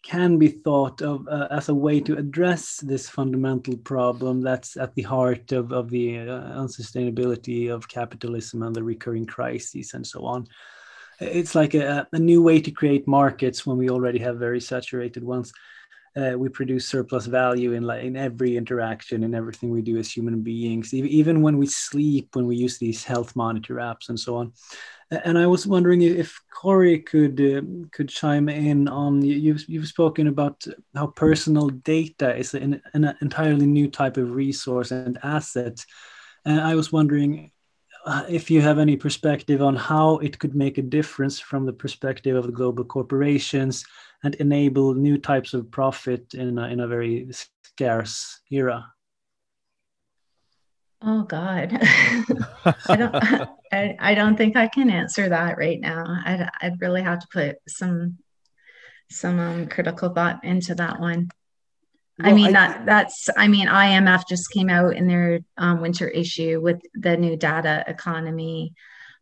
[0.03, 4.93] can be thought of uh, as a way to address this fundamental problem that's at
[4.95, 10.26] the heart of, of the uh, unsustainability of capitalism and the recurring crises and so
[10.26, 10.47] on.
[11.20, 15.24] It's like a, a new way to create markets when we already have very saturated
[15.24, 15.53] ones
[16.16, 20.12] uh, we produce surplus value in like in every interaction in everything we do as
[20.12, 24.36] human beings even when we sleep when we use these health monitor apps and so
[24.36, 24.51] on.
[25.12, 30.28] And i was wondering if cory could uh, could chime in on you've, you've spoken
[30.28, 35.86] about how personal data is an, an entirely new type of resource and asset.
[36.45, 37.51] And i was wondering
[38.05, 41.74] uh, if you have any perspective on how it could make a difference from the
[41.74, 43.86] perspective of the global corporations
[44.24, 48.86] and enable new types of profit in a, in a very scarce era?
[51.03, 51.72] Oh God,
[52.88, 53.15] I don't.
[53.74, 56.03] I, I don't think I can answer that right now.
[56.26, 58.19] I'd, I'd really have to put some
[59.09, 61.30] some um, critical thought into that one.
[62.19, 65.82] Well, I mean I, that that's I mean IMF just came out in their um,
[65.82, 68.74] winter issue with the new data economy.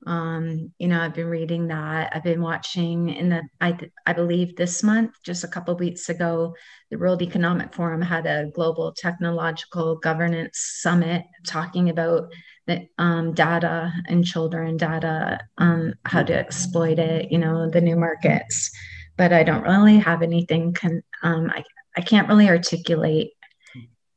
[0.06, 2.12] Um, you know, I've been reading that.
[2.16, 6.56] I've been watching in the I I believe this month, just a couple weeks ago,
[6.90, 12.32] the World Economic Forum had a global technological governance summit talking about
[12.66, 17.32] the um, data and children data, um, how to exploit it.
[17.32, 18.72] You know, the new markets.
[19.18, 20.74] But I don't really have anything.
[20.74, 21.64] Con- um, I
[21.98, 23.32] I can't really articulate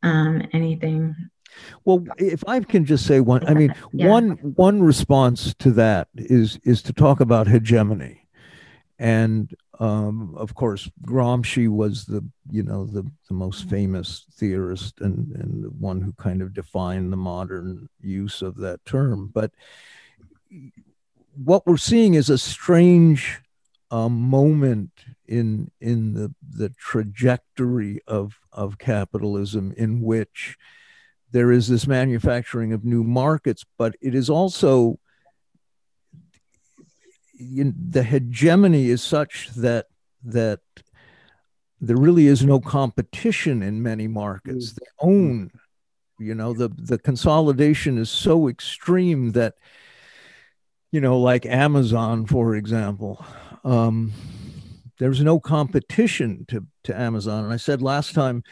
[0.02, 1.14] um, anything.
[1.84, 4.08] Well, if I can just say one, I mean, yeah.
[4.08, 8.28] one one response to that is is to talk about hegemony,
[8.98, 15.32] and um, of course, Gramsci was the you know the the most famous theorist and
[15.34, 19.30] and the one who kind of defined the modern use of that term.
[19.32, 19.52] But
[21.34, 23.40] what we're seeing is a strange
[23.90, 24.90] a moment
[25.26, 30.56] in in the the trajectory of of capitalism in which
[31.32, 34.98] there is this manufacturing of new markets, but it is also
[37.38, 39.86] the hegemony is such that
[40.24, 40.60] that
[41.80, 44.72] there really is no competition in many markets.
[44.72, 44.74] Mm.
[44.74, 45.50] They own,
[46.18, 49.54] you know, the the consolidation is so extreme that,
[50.92, 53.24] you know, like Amazon, for example,
[53.64, 54.12] um,
[54.98, 57.44] there's no competition to, to Amazon.
[57.44, 58.44] And I said last time,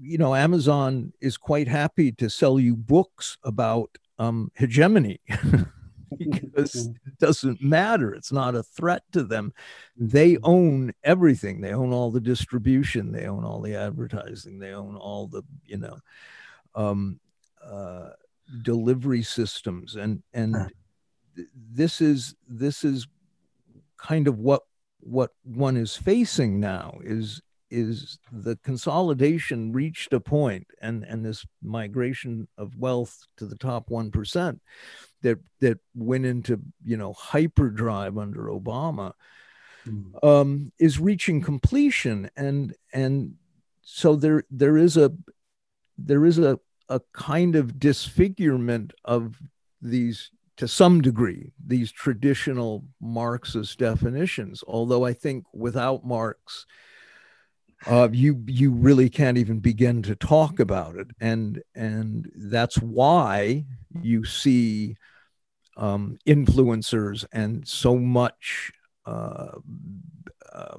[0.00, 5.20] you know, Amazon is quite happy to sell you books about um, hegemony
[6.18, 8.14] because it doesn't matter.
[8.14, 9.52] It's not a threat to them.
[9.96, 11.60] They own everything.
[11.60, 13.12] They own all the distribution.
[13.12, 14.58] They own all the advertising.
[14.58, 15.98] They own all the, you know,
[16.74, 17.20] um,
[17.64, 18.10] uh,
[18.62, 19.96] delivery systems.
[19.96, 20.70] And and
[21.54, 23.06] this is this is
[23.96, 24.62] kind of what
[25.00, 27.40] what one is facing now is
[27.70, 33.88] is the consolidation reached a point and and this migration of wealth to the top
[33.88, 34.60] 1%
[35.22, 39.12] that that went into you know hyperdrive under obama
[39.86, 40.24] mm.
[40.24, 43.34] um, is reaching completion and and
[43.82, 45.12] so there there is a
[45.98, 46.58] there is a
[46.88, 49.40] a kind of disfigurement of
[49.80, 54.62] these to some degree these traditional Marxist definitions.
[54.66, 56.66] Although I think without Marx,
[57.86, 63.64] uh, you you really can't even begin to talk about it, and and that's why
[64.00, 64.96] you see
[65.76, 68.72] um, influencers and so much
[69.06, 69.52] uh,
[70.52, 70.76] uh,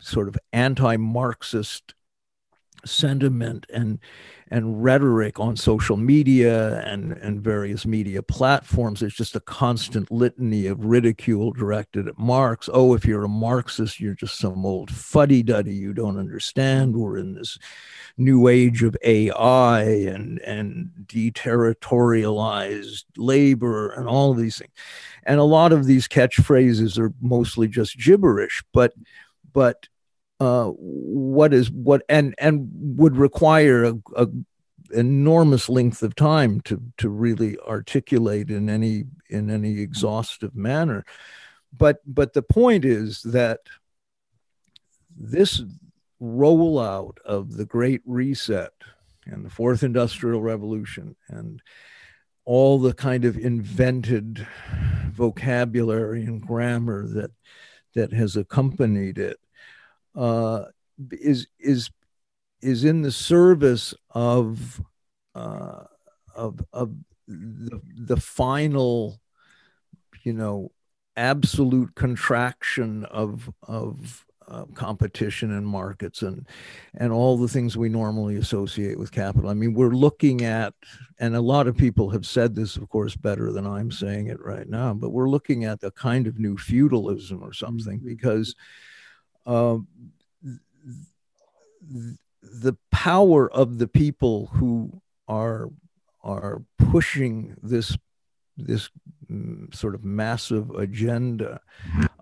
[0.00, 1.94] sort of anti-Marxist
[2.84, 3.98] sentiment and
[4.52, 9.02] and rhetoric on social media and, and various media platforms.
[9.02, 12.68] It's just a constant litany of ridicule directed at Marx.
[12.70, 15.74] Oh, if you're a Marxist, you're just some old fuddy duddy.
[15.74, 16.94] You don't understand.
[16.94, 17.58] We're in this
[18.18, 24.72] new age of AI and, and deterritorialized labor and all of these things.
[25.22, 28.92] And a lot of these catchphrases are mostly just gibberish, but
[29.54, 29.88] but
[30.42, 34.26] uh, what is what and and would require a, a,
[34.92, 41.04] enormous length of time to to really articulate in any in any exhaustive manner.
[41.72, 43.60] But but the point is that
[45.16, 45.62] this
[46.20, 48.72] rollout of the great reset
[49.24, 51.62] and the fourth industrial revolution and
[52.44, 54.44] all the kind of invented
[55.12, 57.30] vocabulary and grammar that
[57.94, 59.38] that has accompanied it
[60.14, 60.64] uh,
[61.10, 61.90] is is
[62.60, 64.80] is in the service of
[65.34, 65.84] uh,
[66.34, 66.94] of of
[67.26, 69.20] the, the final,
[70.22, 70.70] you know,
[71.16, 76.46] absolute contraction of of uh, competition in markets and
[76.94, 79.48] and all the things we normally associate with capital.
[79.48, 80.74] I mean, we're looking at,
[81.18, 84.40] and a lot of people have said this, of course, better than I'm saying it
[84.40, 88.54] right now, but we're looking at a kind of new feudalism or something because
[89.46, 89.78] uh,
[92.42, 95.70] the power of the people who are
[96.22, 97.96] are pushing this
[98.56, 98.90] this
[99.30, 101.60] mm, sort of massive agenda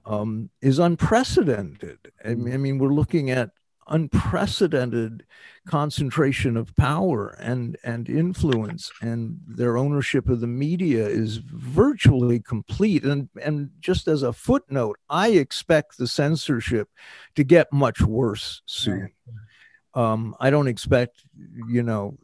[0.06, 1.98] um, is unprecedented.
[2.24, 3.50] I mean, I mean, we're looking at
[3.90, 5.24] unprecedented
[5.66, 13.04] concentration of power and and influence and their ownership of the media is virtually complete.
[13.04, 16.88] And and just as a footnote i expect the censorship
[17.34, 19.12] to get much worse soon.
[19.94, 21.24] Um, i don't expect
[21.68, 22.16] you know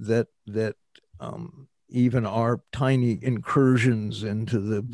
[0.00, 0.76] that that
[1.20, 4.86] um, even our tiny incursions into the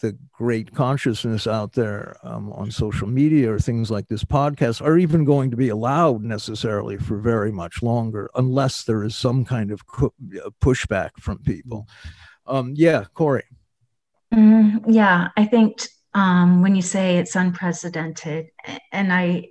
[0.00, 4.98] the great consciousness out there um, on social media or things like this podcast are
[4.98, 9.70] even going to be allowed necessarily for very much longer unless there is some kind
[9.70, 10.08] of uh,
[10.60, 11.86] pushback from people.
[12.46, 13.44] Um, yeah, Cory.
[14.32, 15.78] Mm, yeah, I think
[16.14, 18.48] um, when you say it's unprecedented,
[18.92, 19.48] and I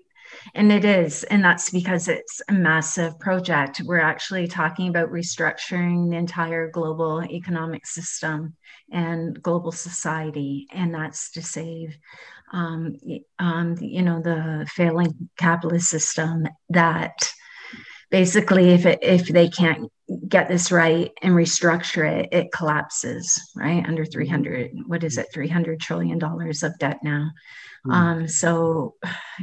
[0.55, 3.81] and it is, and that's because it's a massive project.
[3.83, 8.55] We're actually talking about restructuring the entire global economic system
[8.93, 11.97] and global society, and that's to save,
[12.53, 12.95] um,
[13.39, 17.33] um, you know, the failing capitalist system that
[18.13, 19.91] basically if it, if they can't
[20.29, 23.83] get this right and restructure it it collapses right?
[23.87, 25.27] Under 300 what is it?
[25.33, 27.31] 300 trillion dollars of debt now.
[27.85, 27.93] Mm.
[27.93, 28.95] um, so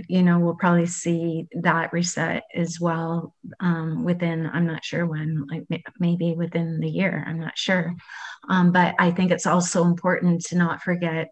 [0.09, 5.47] you know we'll probably see that reset as well um, within i'm not sure when
[5.51, 7.95] like maybe within the year i'm not sure
[8.51, 11.31] um, but i think it's also important to not forget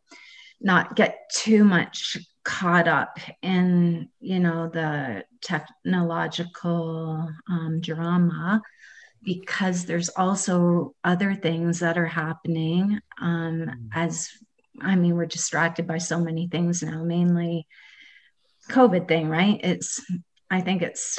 [0.61, 8.63] not get too much caught up in you know the technological um, drama
[9.23, 13.75] because there's also other things that are happening um, mm.
[13.95, 14.31] as
[14.81, 17.67] i mean we're distracted by so many things now mainly
[18.71, 20.01] covid thing right it's
[20.51, 21.19] i think it's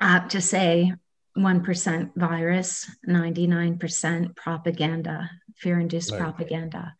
[0.00, 0.92] apt to say
[1.38, 6.20] 1% virus 99% propaganda fear induced right.
[6.20, 6.94] propaganda.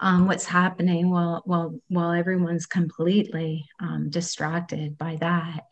[0.00, 5.64] Um, what's happening while, while, while everyone's completely um, distracted by that,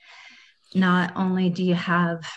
[0.75, 2.29] not only do you have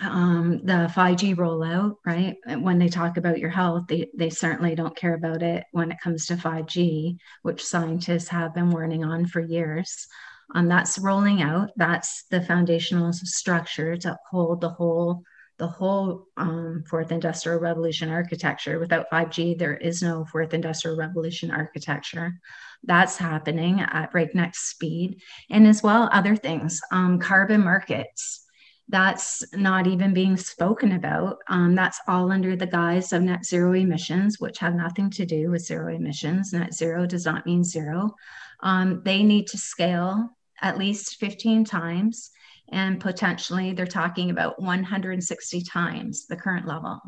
[0.00, 2.36] um, the 5G rollout, right?
[2.58, 6.00] When they talk about your health, they, they certainly don't care about it when it
[6.00, 10.06] comes to 5G, which scientists have been warning on for years.
[10.54, 11.70] Um, that's rolling out.
[11.76, 15.22] That's the foundational structure to hold the whole
[15.58, 18.80] the whole um, fourth industrial revolution architecture.
[18.80, 22.40] Without 5G, there is no fourth industrial revolution architecture.
[22.82, 25.20] That's happening at breakneck speed.
[25.50, 28.44] And as well, other things, um, carbon markets.
[28.88, 31.38] That's not even being spoken about.
[31.48, 35.50] Um, that's all under the guise of net zero emissions, which have nothing to do
[35.50, 36.52] with zero emissions.
[36.52, 38.16] Net zero does not mean zero.
[38.60, 40.30] Um, they need to scale
[40.62, 42.30] at least 15 times
[42.70, 47.00] and potentially they're talking about 160 times the current level.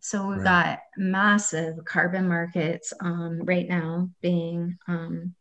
[0.00, 0.78] So we've right.
[0.78, 5.34] got massive carbon markets um, right now being um,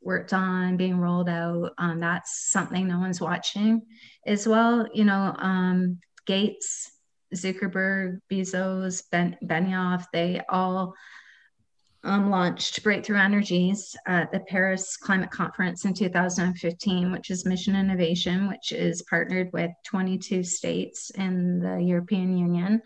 [0.00, 1.72] worked on, being rolled out.
[1.76, 3.82] Um, that's something no one's watching
[4.24, 4.86] as well.
[4.94, 6.92] You know, um, Gates,
[7.34, 10.94] Zuckerberg, Bezos, ben- Benioff, they all
[12.06, 18.48] um, launched Breakthrough Energies at the Paris Climate Conference in 2015, which is Mission Innovation,
[18.48, 22.80] which is partnered with 22 states in the European Union.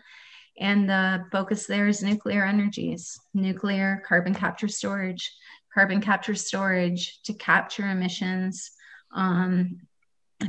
[0.59, 5.31] And the focus there is nuclear energies, nuclear carbon capture storage,
[5.71, 8.71] carbon capture storage to capture emissions,
[9.13, 9.81] um,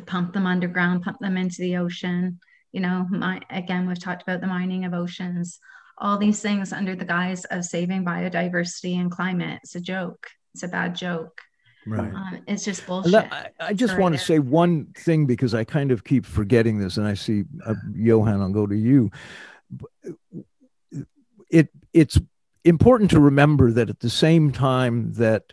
[0.06, 2.40] pump them underground, pump them into the ocean.
[2.72, 5.60] You know, my, again, we've talked about the mining of oceans
[6.02, 9.60] all these things under the guise of saving biodiversity and climate.
[9.62, 10.26] It's a joke.
[10.52, 11.40] It's a bad joke.
[11.86, 12.12] Right.
[12.12, 13.14] Um, it's just bullshit.
[13.14, 16.96] I, I just want to say one thing because I kind of keep forgetting this,
[16.96, 18.40] and I see uh, Johan.
[18.40, 19.10] I'll go to you.
[21.50, 22.20] It it's
[22.64, 25.52] important to remember that at the same time that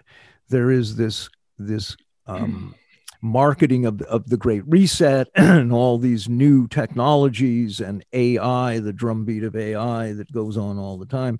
[0.49, 1.95] there is this this
[2.27, 2.75] um,
[3.21, 9.43] marketing of, of the Great Reset and all these new technologies and AI, the drumbeat
[9.43, 11.39] of AI that goes on all the time.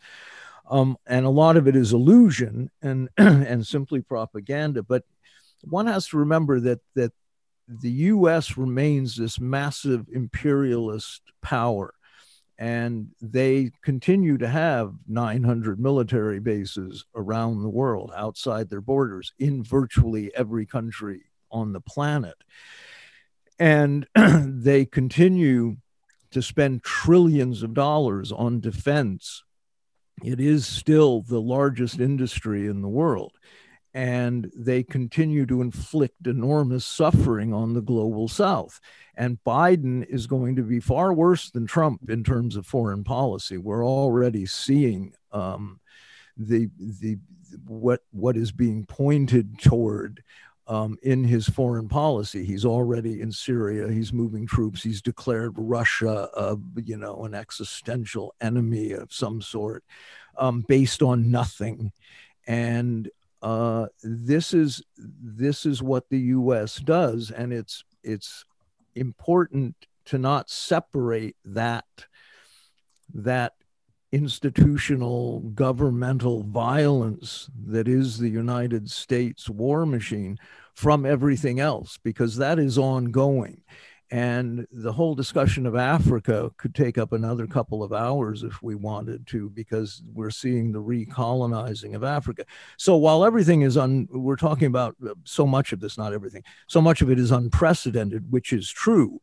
[0.70, 4.84] Um, and a lot of it is illusion and and simply propaganda.
[4.84, 5.04] But
[5.64, 7.12] one has to remember that that
[7.68, 8.58] the U.S.
[8.58, 11.94] remains this massive imperialist power,
[12.58, 19.64] and they continue to have 900 military bases around the world outside their borders in
[19.64, 22.36] virtually every country on the planet.
[23.58, 25.78] And they continue
[26.32, 29.44] to spend trillions of dollars on defense.
[30.24, 33.34] It is still the largest industry in the world.
[33.94, 38.80] And they continue to inflict enormous suffering on the global south.
[39.16, 43.58] And Biden is going to be far worse than Trump in terms of foreign policy.
[43.58, 45.80] We're already seeing um,
[46.38, 47.18] the, the,
[47.66, 50.24] what, what is being pointed toward
[50.70, 52.46] um, in his foreign policy.
[52.46, 53.92] He's already in Syria.
[53.92, 54.84] He's moving troops.
[54.84, 56.30] He's declared Russia,
[56.86, 59.84] you know, an existential enemy of some sort,
[60.38, 61.92] um, based on nothing.
[62.48, 63.10] And
[63.42, 66.76] uh, this is this is what the U.S.
[66.78, 68.46] does, and it's it's
[68.96, 71.86] important to not separate that
[73.14, 73.54] that
[74.12, 80.38] institutional governmental violence that is the United States war machine
[80.74, 83.62] from everything else because that is ongoing.
[84.12, 88.74] And the whole discussion of Africa could take up another couple of hours if we
[88.74, 92.46] wanted to, because we're seeing the recolonizing of Africa.
[92.78, 96.44] So while everything is un, we're talking about uh, so much of this, not everything,
[96.66, 99.22] so much of it is unprecedented, which is true.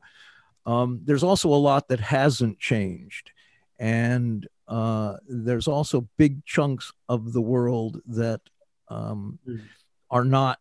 [0.67, 3.33] Um, there's also a lot that hasn't changed.
[3.81, 8.41] And uh, there's also big chunks of the world that
[8.89, 9.61] um, mm.
[10.11, 10.59] are not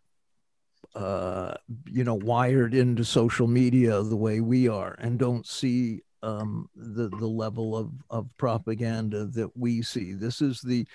[0.96, 1.56] uh,
[1.92, 7.10] you know, wired into social media the way we are and don't see um, the
[7.10, 10.14] the level of of propaganda that we see.
[10.14, 10.88] This is the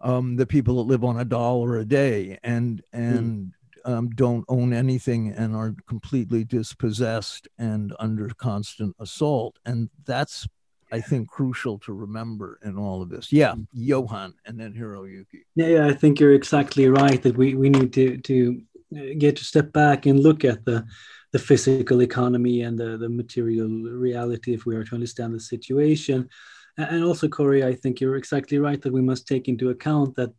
[0.00, 3.52] um, the people that live on a dollar a day and and
[3.84, 3.90] mm.
[3.90, 9.58] um, don't own anything and are completely dispossessed and under constant assault.
[9.64, 10.46] And that's
[10.94, 13.32] I think crucial to remember in all of this.
[13.32, 15.40] Yeah, Johan and then Hiroyuki.
[15.56, 18.62] Yeah, yeah, I think you're exactly right that we, we need to to
[18.96, 20.86] uh, get to step back and look at the
[21.32, 23.68] the physical economy and the, the material
[24.06, 26.28] reality if we are to understand the situation.
[26.76, 30.32] And also, Cory, I think you're exactly right that we must take into account that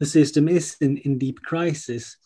[0.00, 2.16] the system is in, in deep crisis.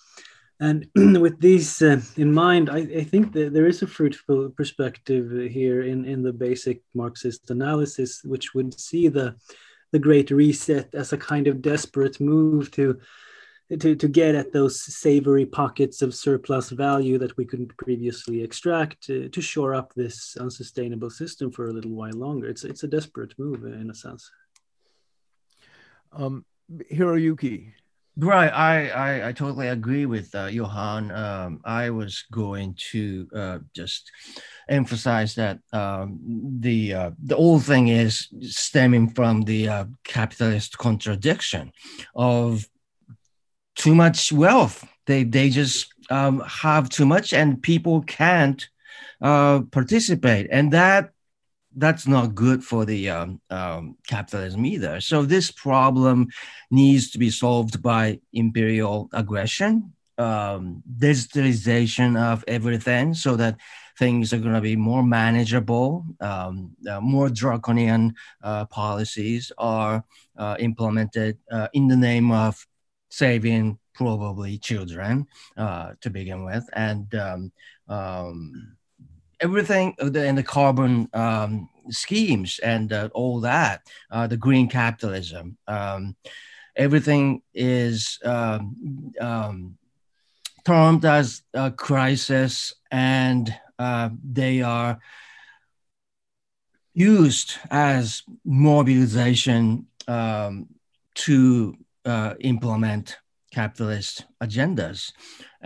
[0.59, 5.51] And with these uh, in mind, I, I, think that there is a fruitful perspective
[5.51, 9.37] here in, in the basic Marxist analysis, which would see the,
[9.93, 12.99] the Great Reset as a kind of desperate move to
[13.69, 19.01] to, to get at those savory pockets of surplus value that we couldn't previously extract
[19.03, 22.49] to, to shore up this unsustainable system for a little while longer.
[22.49, 24.31] It's, it's a desperate move in a sense.
[26.13, 26.45] Um,
[26.93, 27.73] Hiroyuki.
[28.19, 31.11] Right, I, I, I totally agree with uh, Johan.
[31.11, 34.11] Um, I was going to uh, just
[34.71, 36.19] emphasize that um,
[36.61, 41.73] the uh, the whole thing is stemming from the uh, capitalist contradiction
[42.15, 42.67] of
[43.75, 44.89] too much wealth.
[45.07, 48.67] They they just um, have too much, and people can't
[49.21, 51.11] uh, participate, and that
[51.77, 55.01] that's not good for the um, um, capitalism either.
[55.01, 56.29] So this problem
[56.71, 63.57] needs to be solved by imperial aggression, um, digitalization of everything, so that
[63.99, 66.05] things are going to be more manageable.
[66.21, 70.03] Um, uh, more draconian uh, policies are
[70.37, 72.67] uh, implemented uh, in the name of
[73.11, 77.53] saving probably children uh, to begin with, and um,
[77.89, 78.76] um,
[79.41, 86.17] everything and the carbon um, schemes and uh, all that, uh, the green capitalism, um,
[86.75, 89.79] everything is um, um,
[90.65, 94.99] termed as a crisis, and uh, they are
[96.95, 100.67] used as mobilization um,
[101.15, 103.19] to uh, implement
[103.53, 105.13] capitalist agendas.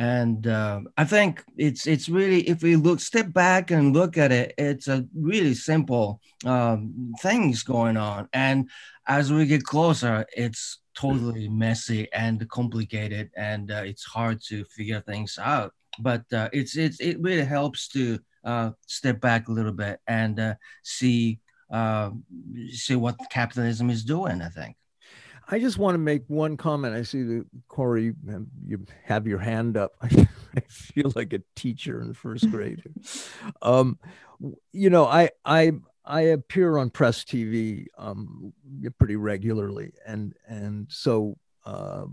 [0.00, 4.32] And uh, I think it's it's really if we look step back and look at
[4.32, 8.26] it, it's a really simple um, things going on.
[8.32, 8.70] And
[9.06, 15.02] as we get closer, it's totally messy and complicated, and uh, it's hard to figure
[15.02, 15.74] things out.
[15.98, 20.40] But uh, it's it's it really helps to uh, step back a little bit and
[20.40, 21.40] uh, see
[21.70, 22.08] uh,
[22.70, 24.40] see what capitalism is doing.
[24.40, 24.79] I think.
[25.52, 26.94] I just want to make one comment.
[26.94, 28.14] I see that Cory,
[28.66, 29.92] you have your hand up.
[30.02, 32.82] I feel like a teacher in first grade.
[33.60, 33.98] Um,
[34.72, 35.72] you know, I I
[36.04, 38.52] I appear on press TV um,
[38.98, 41.36] pretty regularly, and and so
[41.66, 42.04] uh,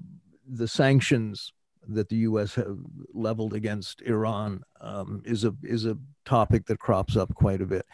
[0.48, 1.54] the sanctions
[1.90, 2.56] that the U.S.
[2.56, 2.78] have
[3.14, 7.86] leveled against Iran um, is a is a topic that crops up quite a bit.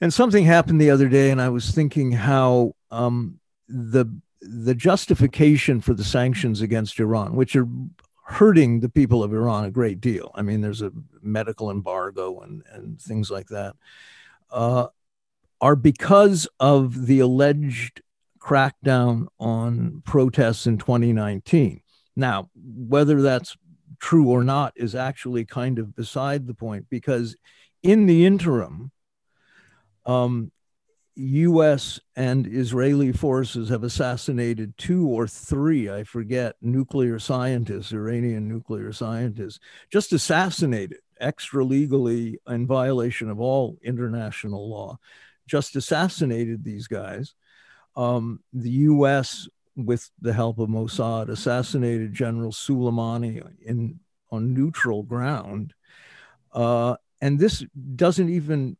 [0.00, 4.06] And something happened the other day, and I was thinking how um, the
[4.40, 7.68] the justification for the sanctions against Iran, which are
[8.24, 10.32] hurting the people of Iran a great deal.
[10.34, 13.76] I mean, there's a medical embargo and, and things like that,
[14.50, 14.88] uh,
[15.60, 18.02] are because of the alleged
[18.40, 21.80] crackdown on protests in 2019.
[22.14, 23.56] Now, whether that's
[23.98, 27.36] true or not is actually kind of beside the point because
[27.82, 28.90] in the interim,
[30.04, 30.50] um,
[31.16, 38.92] US and Israeli forces have assassinated two or three, I forget, nuclear scientists, Iranian nuclear
[38.92, 39.58] scientists,
[39.90, 44.98] just assassinated extra legally in violation of all international law,
[45.46, 47.34] just assassinated these guys.
[47.96, 54.00] Um, the US, with the help of Mossad, assassinated General Soleimani in,
[54.30, 55.72] on neutral ground.
[56.52, 57.64] Uh, and this
[57.94, 58.76] doesn't even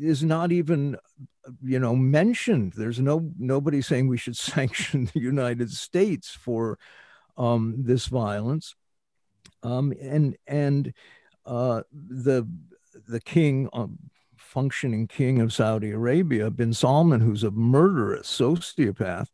[0.00, 0.96] is not even
[1.62, 2.74] you know mentioned.
[2.76, 6.78] There's no nobody saying we should sanction the united states for
[7.36, 8.74] um, this violence.
[9.62, 10.92] Um, and and
[11.46, 12.48] uh, the
[13.08, 13.98] the king um,
[14.36, 19.28] functioning king of saudi arabia bin salman who's a murderous sociopath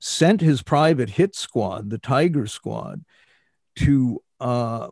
[0.00, 3.04] sent his private hit squad the tiger squad
[3.76, 4.88] to uh,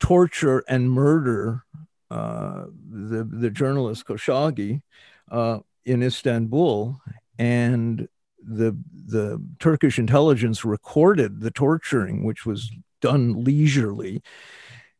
[0.00, 1.64] torture and murder
[2.10, 4.82] the the journalist Khashoggi
[5.30, 7.00] uh, in Istanbul,
[7.38, 8.08] and
[8.42, 14.22] the the Turkish intelligence recorded the torturing, which was done leisurely.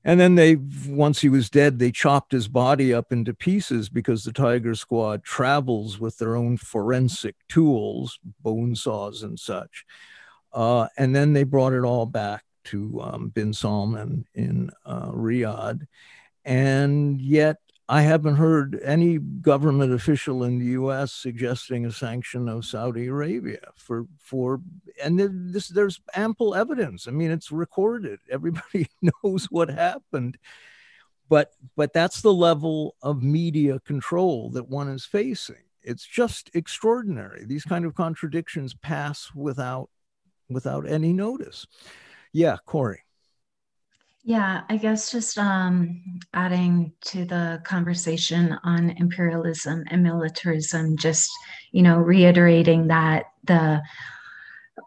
[0.03, 0.57] And then they,
[0.89, 5.25] once he was dead, they chopped his body up into pieces because the Tiger Squad
[5.25, 9.85] travels with their own forensic tools, bone saws and such.
[10.55, 15.87] Uh, and then they brought it all back to um, Bin Salman in uh, Riyadh.
[16.45, 17.57] And yet,
[17.91, 21.13] I haven't heard any government official in the U.S.
[21.13, 24.61] suggesting a sanction of Saudi Arabia for for
[25.03, 25.19] and
[25.53, 27.09] this there's ample evidence.
[27.09, 28.21] I mean, it's recorded.
[28.31, 30.39] Everybody knows what happened,
[31.29, 35.65] but but that's the level of media control that one is facing.
[35.83, 37.45] It's just extraordinary.
[37.45, 39.91] These kind of contradictions pass without
[40.49, 41.67] without any notice.
[42.33, 43.01] Yeah, Cory.
[44.23, 46.03] Yeah, I guess just um,
[46.35, 51.31] adding to the conversation on imperialism and militarism, just
[51.73, 53.81] you know, reiterating that the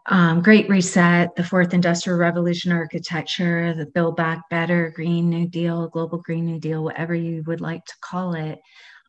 [0.06, 5.88] um, Great Reset, the Fourth Industrial Revolution architecture, the Build Back Better, Green New Deal,
[5.88, 8.60] Global Green New Deal, whatever you would like to call it,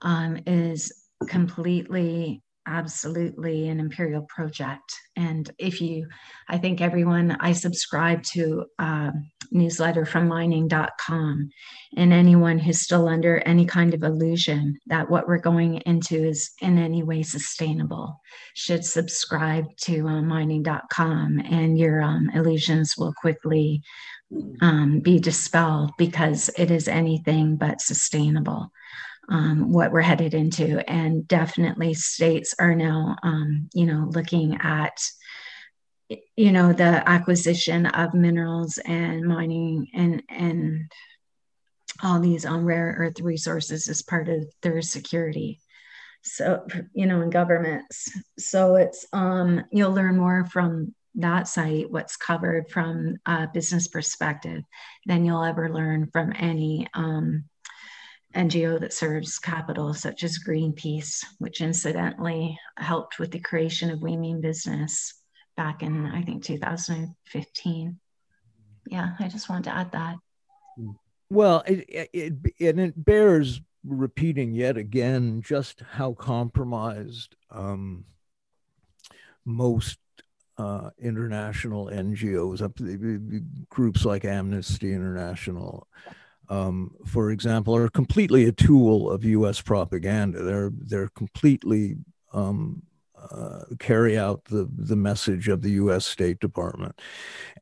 [0.02, 0.92] um, is
[1.28, 4.94] completely absolutely an imperial project.
[5.16, 6.08] And if you
[6.48, 9.12] i think everyone i subscribe to a
[9.52, 11.50] newsletter from mining.com
[11.98, 16.52] and anyone who's still under any kind of illusion that what we're going into is
[16.62, 18.20] in any way sustainable
[18.54, 23.82] should subscribe to uh, mining.com and your um, illusions will quickly
[24.62, 28.72] um, be dispelled because it is anything but sustainable
[29.30, 30.88] um, what we're headed into.
[30.90, 34.98] And definitely states are now, um, you know, looking at,
[36.36, 40.92] you know, the acquisition of minerals and mining and, and
[42.04, 45.60] all these on rare earth resources as part of their security.
[46.24, 48.10] So, you know, in governments.
[48.38, 54.64] So it's, um, you'll learn more from that site, what's covered from a business perspective,
[55.06, 57.46] than you'll ever learn from any um,
[58.36, 64.18] NGO that serves capital, such as Greenpeace, which incidentally helped with the creation of We
[64.18, 65.14] Mean Business
[65.56, 68.00] back in, I think, 2015.
[68.88, 70.18] Yeah, I just wanted to add that.
[71.30, 78.06] Well, it, it, it, bears repeating yet again just how compromised um,
[79.46, 79.98] most
[80.58, 82.62] uh, international NGOs,
[83.70, 85.88] groups like Amnesty International,
[86.50, 89.62] um, for example, are completely a tool of U.S.
[89.62, 90.44] propaganda.
[90.44, 91.98] They're they're completely
[92.34, 92.84] um,
[93.32, 96.06] uh, carry out the the message of the U.S.
[96.06, 97.00] State Department,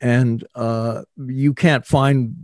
[0.01, 2.35] and uh, you can't find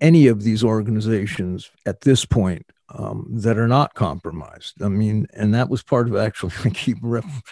[0.00, 4.82] any of these organizations at this point um, that are not compromised.
[4.82, 7.42] I mean, and that was part of actually, I keep ref-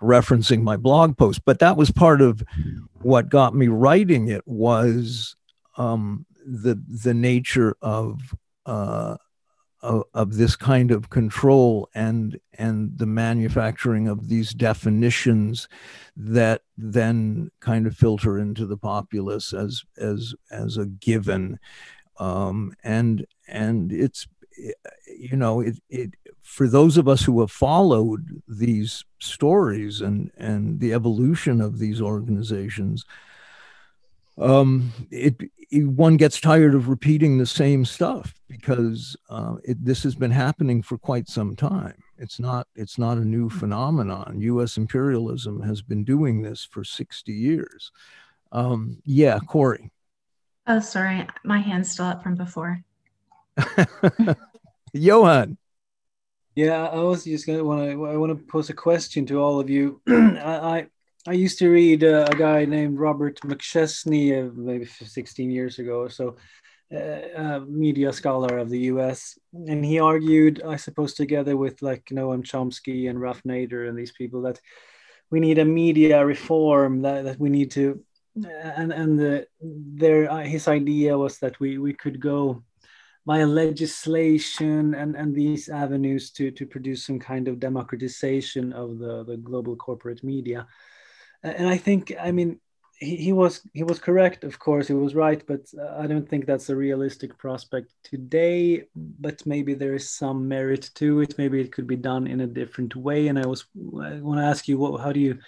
[0.00, 2.42] referencing my blog post, but that was part of
[3.00, 5.36] what got me writing it was
[5.76, 8.34] um, the the nature of,
[8.66, 9.16] uh,
[9.80, 15.68] of of this kind of control and and the manufacturing of these definitions
[16.16, 21.58] that then kind of filter into the populace as as as a given.
[22.18, 24.26] Um, and and it's
[25.06, 30.80] you know it, it for those of us who have followed these stories and and
[30.80, 33.04] the evolution of these organizations
[34.38, 35.36] um, it,
[35.70, 40.30] it, one gets tired of repeating the same stuff because uh, it, this has been
[40.30, 42.02] happening for quite some time.
[42.18, 44.40] It's not it's not a new phenomenon.
[44.40, 44.76] U.S.
[44.76, 47.90] imperialism has been doing this for sixty years.
[48.52, 49.90] Um, yeah, Cory.
[50.66, 52.82] Oh, sorry, my hand's still up from before.
[54.92, 55.58] Johan.
[56.54, 59.58] Yeah, I was just gonna want to I want to pose a question to all
[59.58, 60.00] of you.
[60.08, 60.86] I,
[61.26, 66.00] I used to read uh, a guy named Robert McChesney uh, maybe 16 years ago
[66.00, 66.36] or so,
[66.92, 69.38] uh, a media scholar of the US.
[69.52, 74.10] And he argued, I suppose, together with like Noam Chomsky and Ralph Nader and these
[74.10, 74.60] people, that
[75.30, 78.02] we need a media reform, that, that we need to.
[78.34, 82.64] And and the, their uh, his idea was that we we could go
[83.26, 89.22] via legislation and, and these avenues to, to produce some kind of democratization of the,
[89.24, 90.66] the global corporate media.
[91.42, 92.60] And I think, I mean,
[92.98, 95.60] he, he was he was correct, of course, he was right, but
[95.98, 98.84] I don't think that's a realistic prospect today.
[98.94, 101.36] But maybe there is some merit to it.
[101.38, 103.28] Maybe it could be done in a different way.
[103.28, 105.38] And I was I want to ask you, what how do you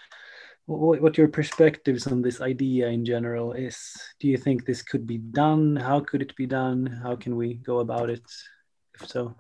[0.67, 3.77] what, what your perspectives on this idea in general is
[4.19, 7.55] do you think this could be done how could it be done how can we
[7.55, 8.23] go about it
[8.95, 9.35] if so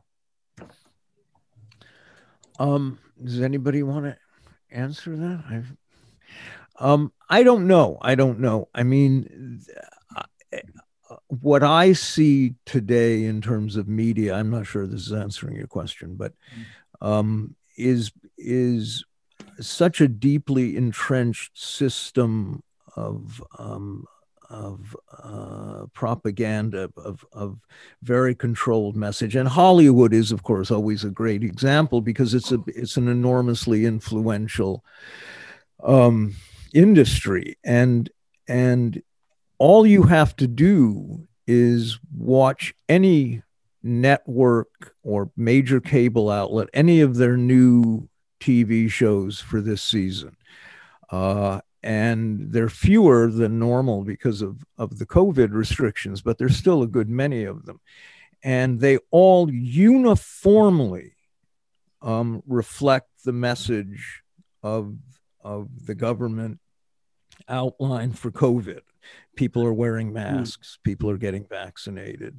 [2.59, 4.16] um does anybody want to
[4.70, 5.72] answer that I've,
[6.79, 9.61] um i don't know i don't know i mean
[11.29, 15.67] what i see today in terms of media i'm not sure this is answering your
[15.67, 17.07] question but mm.
[17.07, 19.05] um is is
[19.61, 22.63] such a deeply entrenched system
[22.97, 24.05] of um,
[24.51, 27.59] of uh, propaganda of, of
[28.03, 32.59] very controlled message and hollywood is of course always a great example because it's a
[32.67, 34.85] it's an enormously influential
[35.83, 36.35] um,
[36.75, 38.11] industry and
[38.47, 39.03] and
[39.59, 43.43] all you have to do is watch any
[43.83, 48.09] network or major cable outlet any of their new
[48.41, 50.37] TV shows for this season.
[51.11, 56.83] Uh, and they're fewer than normal because of, of the COVID restrictions, but there's still
[56.83, 57.81] a good many of them.
[58.43, 61.17] And they all uniformly
[62.01, 64.23] um, reflect the message
[64.63, 64.95] of,
[65.43, 66.59] of the government
[67.48, 68.81] outline for COVID.
[69.36, 70.15] People are wearing hmm.
[70.15, 72.39] masks, people are getting vaccinated,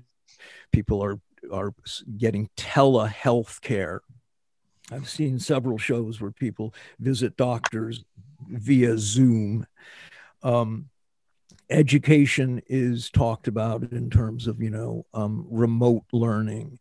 [0.72, 1.20] people are,
[1.52, 1.74] are
[2.18, 4.02] getting telehealth care
[4.92, 8.04] I've seen several shows where people visit doctors
[8.48, 9.66] via Zoom.
[10.44, 10.90] Um,
[11.70, 16.78] education is talked about in terms of, you know, um, remote learning.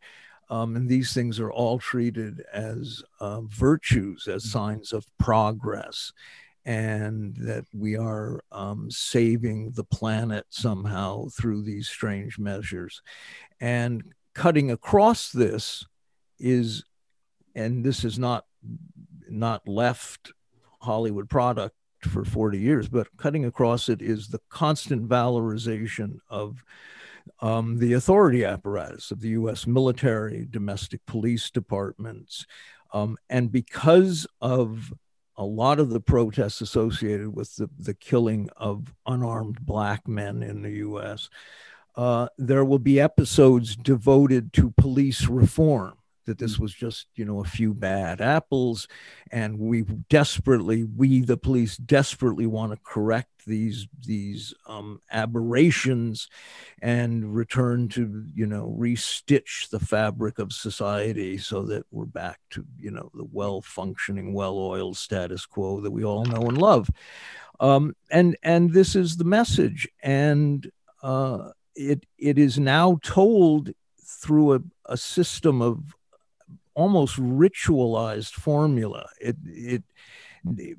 [0.51, 4.51] Um, and these things are all treated as uh, virtues, as mm-hmm.
[4.51, 6.13] signs of progress,
[6.65, 13.03] and that we are um, saving the planet somehow through these strange measures.
[13.61, 14.03] And
[14.35, 15.87] cutting across this
[16.39, 16.85] is
[17.55, 18.45] and this is not
[19.29, 20.33] not left
[20.81, 26.63] Hollywood product for 40 years, but cutting across it is the constant valorization of
[27.41, 32.47] um, the authority apparatus of the US military, domestic police departments.
[32.93, 34.93] Um, and because of
[35.37, 40.63] a lot of the protests associated with the, the killing of unarmed black men in
[40.63, 41.29] the US,
[41.97, 45.95] uh, there will be episodes devoted to police reform
[46.27, 46.61] that this mm.
[46.61, 48.89] was just you know a few bad apples
[49.31, 56.29] and we desperately we the police desperately want to correct these these um, aberrations
[56.83, 62.65] and return to you know restitch the fabric of society so that we're back to
[62.79, 66.89] you know the well functioning well oiled status quo that we all know and love
[67.61, 70.71] um, and and this is the message and
[71.03, 73.71] uh, it it is now told
[74.03, 75.95] through a, a system of
[76.75, 79.09] almost ritualized formula.
[79.21, 79.83] It it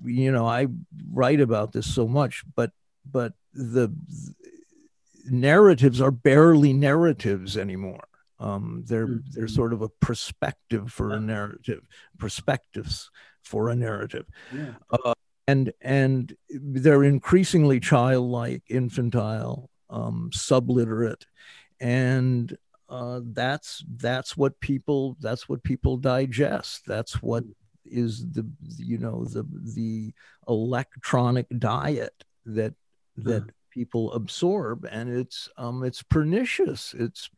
[0.03, 0.67] you know I
[1.11, 2.71] write about this so much, but
[3.09, 3.93] but the,
[5.29, 8.07] narratives are barely narratives anymore.
[8.39, 9.29] Um, they're mm-hmm.
[9.31, 11.83] they're sort of a perspective for a narrative,
[12.17, 13.09] perspectives
[13.43, 14.73] for a narrative, yeah.
[14.91, 15.13] uh,
[15.47, 21.25] and and they're increasingly childlike, infantile, um, subliterate,
[21.79, 22.57] and
[22.89, 26.83] uh, that's that's what people that's what people digest.
[26.85, 27.43] That's what
[27.85, 28.47] is the
[28.77, 29.45] you know the
[29.75, 30.13] the
[30.47, 32.73] electronic diet that
[33.17, 33.49] that mm.
[33.71, 36.93] people absorb, and it's um it's pernicious.
[36.97, 37.29] It's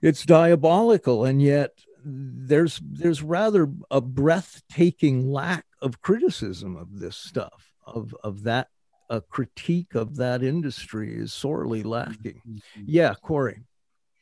[0.00, 1.72] it's diabolical, and yet
[2.04, 8.68] there's there's rather a breathtaking lack of criticism of this stuff of of that
[9.10, 12.42] a critique of that industry is sorely lacking.
[12.46, 12.82] Mm-hmm.
[12.86, 13.62] Yeah, Cory.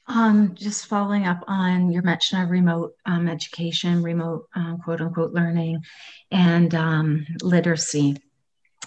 [0.08, 5.32] Um, just following up on your mention of remote um, education, remote um, quote unquote
[5.32, 5.82] learning,
[6.30, 8.16] and um, literacy.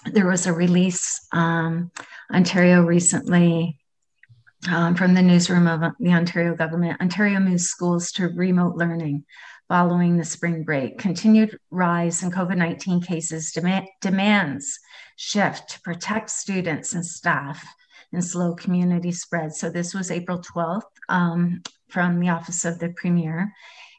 [0.05, 1.91] There was a release, um,
[2.33, 3.79] Ontario recently,
[4.71, 7.01] um, from the newsroom of the Ontario government.
[7.01, 9.25] Ontario moves schools to remote learning
[9.67, 10.97] following the spring break.
[10.97, 14.79] Continued rise in COVID 19 cases demand, demands
[15.17, 17.65] shift to protect students and staff
[18.13, 19.53] and slow community spread.
[19.53, 23.51] So this was April 12th um, from the Office of the Premier.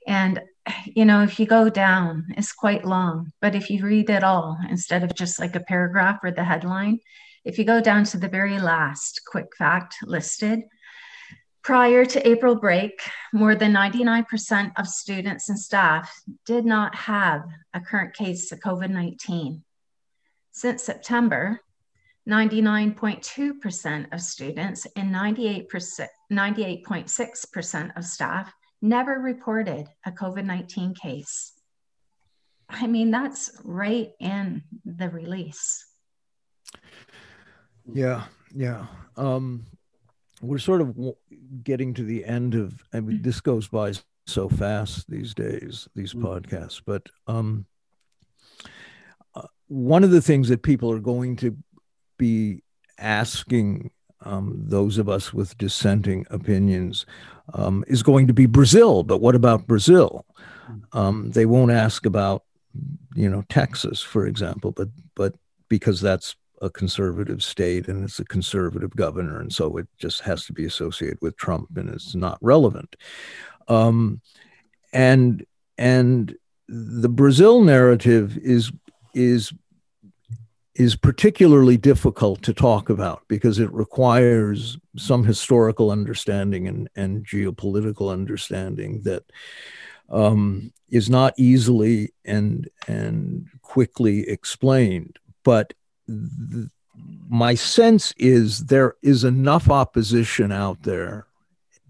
[0.06, 0.40] And,
[0.86, 4.58] you know, if you go down, it's quite long, but if you read it all
[4.70, 7.00] instead of just like a paragraph or the headline,
[7.44, 10.62] if you go down to the very last quick fact listed,
[11.62, 13.02] Prior to April break,
[13.34, 16.10] more than 99% of students and staff
[16.46, 19.62] did not have a current case of COVID 19.
[20.52, 21.60] Since September,
[22.28, 28.52] 99.2% of students and 98%, 98.6% of staff
[28.82, 31.52] never reported a COVID 19 case.
[32.68, 35.84] I mean, that's right in the release.
[37.92, 38.24] Yeah,
[38.54, 38.86] yeah.
[39.16, 39.66] Um,
[40.40, 40.96] we're sort of
[41.64, 42.82] getting to the end of.
[42.92, 43.94] I mean, this goes by
[44.26, 45.88] so fast these days.
[45.94, 46.26] These mm-hmm.
[46.26, 47.66] podcasts, but um,
[49.34, 51.56] uh, one of the things that people are going to
[52.20, 52.62] be
[52.98, 53.90] asking
[54.24, 57.06] um, those of us with dissenting opinions
[57.54, 59.02] um, is going to be Brazil.
[59.02, 60.26] But what about Brazil?
[60.70, 60.98] Mm-hmm.
[60.98, 62.44] Um, they won't ask about,
[63.14, 65.34] you know, Texas, for example, but but
[65.68, 70.44] because that's a conservative state and it's a conservative governor, and so it just has
[70.46, 72.94] to be associated with Trump, and it's not relevant.
[73.66, 74.20] Um,
[74.92, 75.44] and
[75.78, 76.36] and
[76.68, 78.70] the Brazil narrative is
[79.14, 79.52] is
[80.80, 88.10] is particularly difficult to talk about because it requires some historical understanding and, and geopolitical
[88.10, 89.22] understanding that
[90.08, 95.18] um, is not easily and and quickly explained.
[95.44, 95.74] But
[96.08, 96.70] th-
[97.28, 101.26] my sense is there is enough opposition out there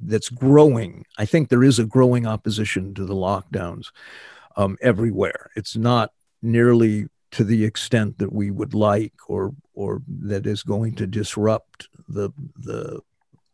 [0.00, 1.04] that's growing.
[1.16, 3.92] I think there is a growing opposition to the lockdowns
[4.56, 5.50] um, everywhere.
[5.54, 6.10] It's not
[6.42, 11.88] nearly to the extent that we would like or or that is going to disrupt
[12.08, 13.00] the the,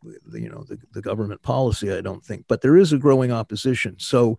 [0.03, 2.45] the you know the, the government policy i don't think.
[2.47, 3.95] But there is a growing opposition.
[3.99, 4.37] So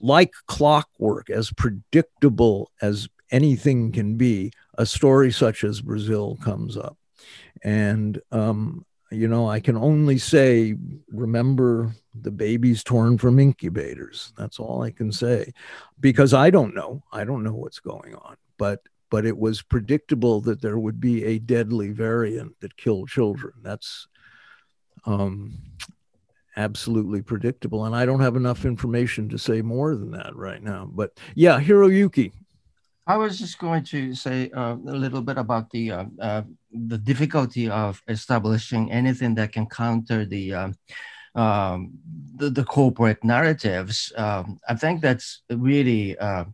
[0.00, 6.96] like clockwork as predictable as anything can be a story such as brazil comes up.
[7.62, 10.76] And um, you know, I can only say,
[11.10, 14.34] remember the babies torn from incubators.
[14.36, 15.52] That's all I can say.
[15.98, 17.02] Because I don't know.
[17.10, 18.80] I don't know what's going on but
[19.10, 23.54] but it was predictable that there would be a deadly variant that killed children.
[23.62, 24.06] That's
[25.06, 25.54] um,
[26.56, 30.88] absolutely predictable, and I don't have enough information to say more than that right now.
[30.92, 32.32] But yeah, Hiroyuki.
[33.06, 36.98] I was just going to say uh, a little bit about the uh, uh, the
[36.98, 40.68] difficulty of establishing anything that can counter the uh,
[41.34, 41.92] um,
[42.36, 44.12] the, the, corporate narratives.
[44.16, 46.44] Um, I think that's really uh,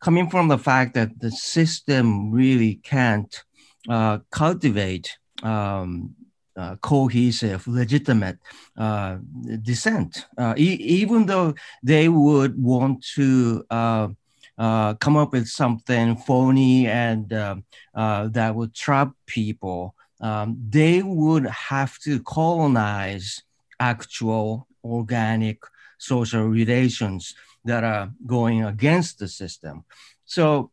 [0.00, 3.44] coming from the fact that the system really can't
[3.88, 6.14] uh, cultivate um,
[6.56, 8.38] uh, cohesive, legitimate
[8.78, 9.18] uh,
[9.62, 14.08] dissent, uh, e- even though they would want to uh,
[14.56, 19.94] uh, come up with something phony and that would trap people.
[20.18, 23.42] Um, they would have to colonize
[23.78, 25.58] actual organic
[25.98, 27.34] social relations
[27.66, 29.84] that are going against the system.
[30.24, 30.70] So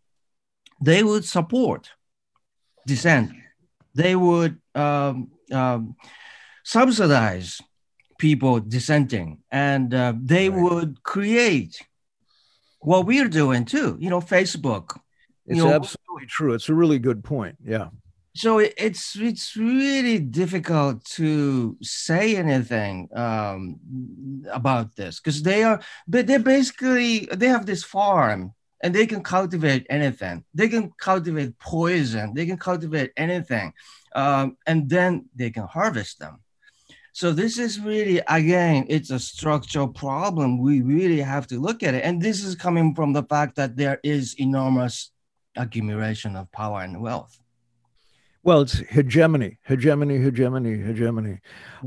[0.82, 1.90] they would support
[2.88, 3.32] dissent.
[3.96, 5.96] They would um, um,
[6.64, 7.62] subsidize
[8.18, 10.62] people dissenting, and uh, they right.
[10.62, 11.82] would create
[12.80, 13.98] what we're doing too.
[14.00, 15.00] You know, Facebook.
[15.46, 16.54] It's you know, absolutely true.
[16.54, 17.58] It's a really good point.
[17.64, 17.90] Yeah
[18.36, 23.80] so it's it's really difficult to say anything um,
[24.52, 29.24] about this because they are but they basically they have this farm and they can
[29.24, 30.44] cultivate anything.
[30.54, 32.34] They can cultivate poison.
[32.34, 33.74] They can cultivate anything
[34.16, 36.42] um, and then they can harvest them.
[37.14, 40.60] So this is really again it's a structural problem.
[40.60, 42.04] We really have to look at it.
[42.04, 45.12] And this is coming from the fact that there is enormous
[45.56, 47.43] accumulation of power and wealth
[48.44, 51.40] well, it's hegemony, hegemony, hegemony, hegemony.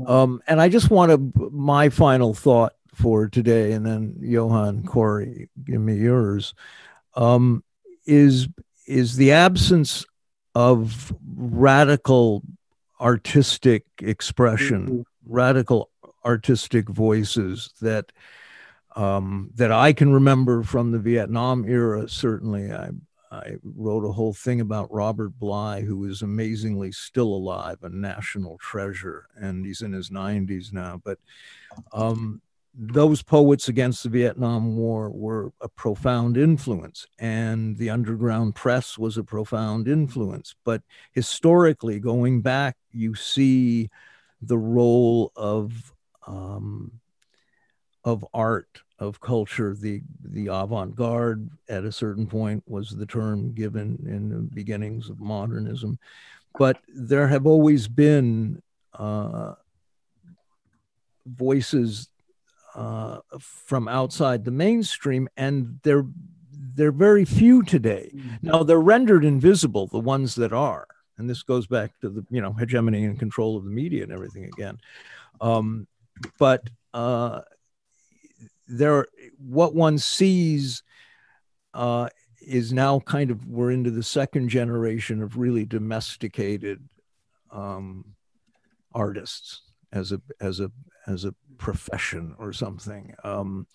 [0.05, 5.49] Um, and I just want to, my final thought for today, and then Johan, Cory,
[5.63, 6.55] give me yours,
[7.15, 7.63] um,
[8.05, 8.47] is,
[8.87, 10.05] is the absence
[10.55, 12.41] of radical
[12.99, 15.01] artistic expression, mm-hmm.
[15.27, 15.91] radical
[16.25, 18.11] artistic voices that
[18.95, 22.09] um, that I can remember from the Vietnam era.
[22.09, 22.89] Certainly, I
[23.31, 28.57] I wrote a whole thing about Robert Bly, who is amazingly still alive, a national
[28.59, 31.01] treasure, and he's in his 90s now.
[31.03, 31.19] But
[31.91, 32.41] um,
[32.73, 39.17] those poets against the Vietnam War were a profound influence, and the underground press was
[39.17, 40.55] a profound influence.
[40.63, 43.89] But historically, going back, you see
[44.41, 45.93] the role of
[46.27, 46.99] um,
[48.03, 49.75] of art of culture.
[49.75, 55.19] The the avant-garde at a certain point was the term given in the beginnings of
[55.19, 55.99] modernism,
[56.57, 58.61] but there have always been
[58.93, 59.53] uh,
[61.25, 62.09] voices
[62.75, 66.05] uh, from outside the mainstream, and they're
[66.75, 68.11] they're very few today.
[68.13, 68.47] Mm-hmm.
[68.47, 70.87] Now they're rendered invisible, the ones that are,
[71.17, 74.11] and this goes back to the you know hegemony and control of the media and
[74.11, 74.79] everything again.
[75.41, 75.87] Um,
[76.39, 77.41] but uh,
[78.67, 79.07] there,
[79.37, 80.83] what one sees
[81.73, 82.09] uh,
[82.41, 86.87] is now kind of we're into the second generation of really domesticated
[87.51, 88.05] um,
[88.93, 89.61] artists
[89.91, 90.71] as a as a
[91.07, 93.13] as a profession or something.
[93.23, 93.67] Um,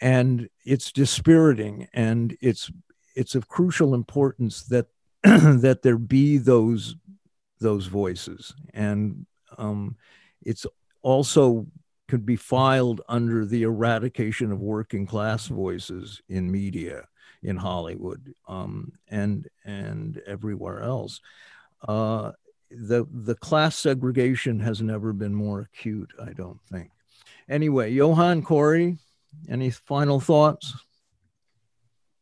[0.00, 2.70] and it's dispiriting and it's
[3.14, 4.86] it's of crucial importance that
[5.22, 6.96] that there be those
[7.60, 8.54] those voices.
[8.74, 9.26] And
[9.58, 9.96] um,
[10.42, 10.66] it's
[11.02, 11.66] also
[12.08, 17.06] could be filed under the eradication of working class voices in media
[17.42, 21.20] in Hollywood um, and and everywhere else.
[21.86, 22.32] Uh,
[22.70, 26.12] the the class segregation has never been more acute.
[26.20, 26.90] I don't think.
[27.48, 28.98] Anyway, Johan Cory,
[29.48, 30.74] any final thoughts?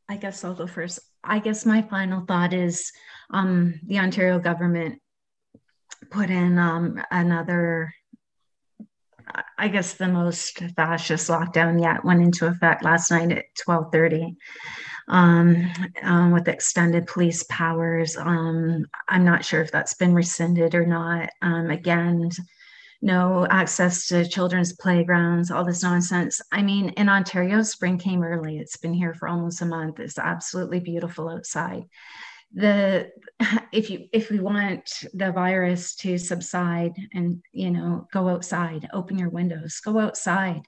[0.09, 1.01] I guess I'll go first.
[1.23, 2.93] I guess my final thought is
[3.31, 5.01] um, the Ontario government
[6.11, 7.95] put in um, another
[9.59, 14.37] I guess the most fascist lockdown yet went into effect last night at 12:30
[15.09, 15.73] um,
[16.03, 18.17] um, with extended police powers.
[18.17, 21.31] Um, I'm not sure if that's been rescinded or not.
[21.43, 22.31] Um, again,
[23.03, 26.41] no access to children's playgrounds, all this nonsense.
[26.53, 28.59] I mean, in Ontario, spring came early.
[28.59, 30.01] It's been here for almost a month.
[30.01, 31.85] It's absolutely beautiful outside
[32.55, 33.11] the
[33.73, 39.19] if you if we want the virus to subside and you know go outside open
[39.19, 40.63] your windows go outside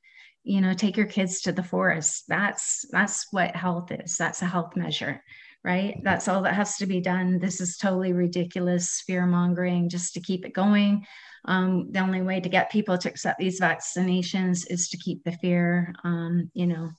[0.47, 2.25] you know take your kids to the forest.
[2.29, 4.17] That's that's what health is.
[4.17, 5.21] That's a health measure
[5.65, 5.97] right?
[6.05, 7.41] That's all that has to be done.
[7.41, 11.05] This is totally ridiculous fear mongering just to keep it going.
[11.47, 15.33] Um, the only way to get people to accept these vaccinations is to keep the
[15.33, 16.91] fear um, you know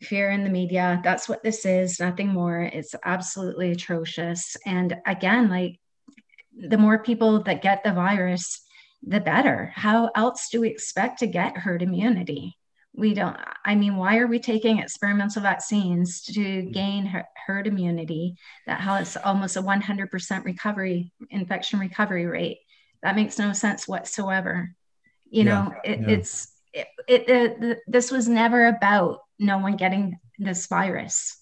[0.00, 1.00] fear in the media.
[1.04, 2.60] That's what this is, nothing more.
[2.60, 4.56] It's absolutely atrocious.
[4.66, 5.78] And again, like
[6.56, 8.62] the more people that get the virus,
[9.02, 9.72] the better.
[9.74, 12.56] How else do we expect to get herd immunity?
[12.92, 18.34] We don't, I mean, why are we taking experimental vaccines to gain herd immunity
[18.66, 22.58] that has almost a 100% recovery, infection recovery rate?
[23.02, 24.74] That makes no sense whatsoever.
[25.30, 26.08] You yeah, know, it, yeah.
[26.08, 27.28] it's, it, it,
[27.62, 31.36] it, this was never about no one getting this virus.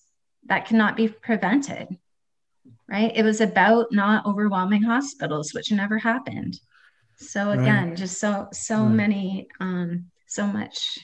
[0.47, 1.89] That cannot be prevented,
[2.89, 3.13] right?
[3.15, 6.59] It was about not overwhelming hospitals, which never happened.
[7.17, 7.97] So again, right.
[7.97, 8.95] just so so right.
[8.95, 10.99] many, um, so much,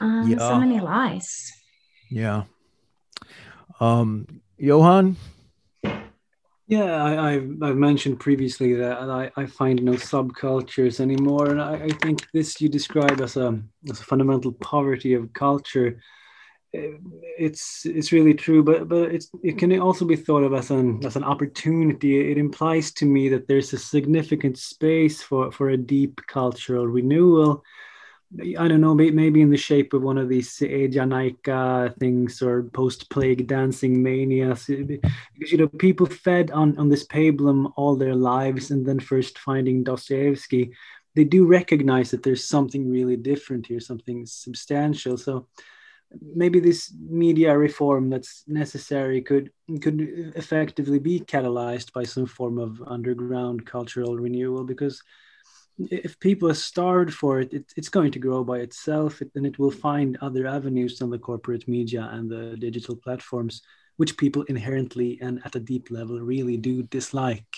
[0.00, 0.38] um, yeah.
[0.38, 1.52] so many lies.
[2.10, 2.42] Yeah.
[3.80, 5.16] Um, Johan,
[6.66, 11.74] yeah, I, have I've mentioned previously that I, I find no subcultures anymore, and I,
[11.74, 13.60] I think this you describe as a
[13.90, 16.00] as a fundamental poverty of culture.
[16.72, 16.92] Eh,
[17.38, 21.04] it's it's really true, but but it's it can also be thought of as an
[21.04, 22.30] as an opportunity.
[22.30, 27.62] It implies to me that there's a significant space for for a deep cultural renewal
[28.58, 33.46] I don't know, maybe in the shape of one of these Janaika things or post-plague
[33.46, 38.84] dancing manias, because you know people fed on on this pablum all their lives, and
[38.84, 40.72] then first finding Dostoevsky,
[41.14, 45.16] they do recognize that there's something really different here, something substantial.
[45.16, 45.46] So
[46.34, 49.50] maybe this media reform that's necessary could
[49.80, 55.02] could effectively be catalyzed by some form of underground cultural renewal, because
[55.78, 59.46] if people are starved for it, it it's going to grow by itself it, and
[59.46, 63.62] it will find other avenues than the corporate media and the digital platforms
[63.96, 67.56] which people inherently and at a deep level really do dislike.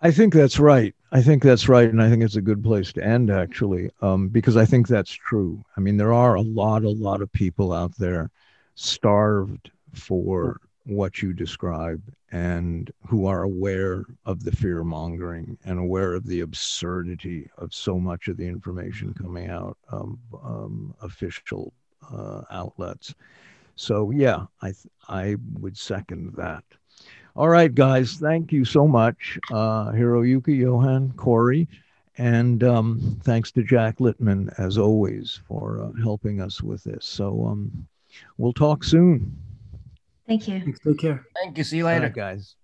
[0.00, 0.94] I think that's right.
[1.10, 4.28] I think that's right and i think it's a good place to end actually um,
[4.28, 5.64] because i think that's true.
[5.76, 8.30] I mean there are a lot a lot of people out there
[8.74, 12.02] starved for what you describe
[12.32, 17.98] and who are aware of the fear mongering and aware of the absurdity of so
[17.98, 21.72] much of the information coming out of um, official
[22.12, 23.14] uh, outlets.
[23.76, 26.64] So yeah, I th- I would second that.
[27.36, 31.66] All right, guys, thank you so much, uh, Hiroyuki, Johan, Cory,
[32.16, 37.04] and um, thanks to Jack Littman as always for uh, helping us with this.
[37.04, 37.88] So um,
[38.38, 39.36] we'll talk soon.
[40.26, 40.74] Thank you.
[40.84, 41.24] Take care.
[41.34, 41.64] Thank you.
[41.64, 42.56] See you later, guys.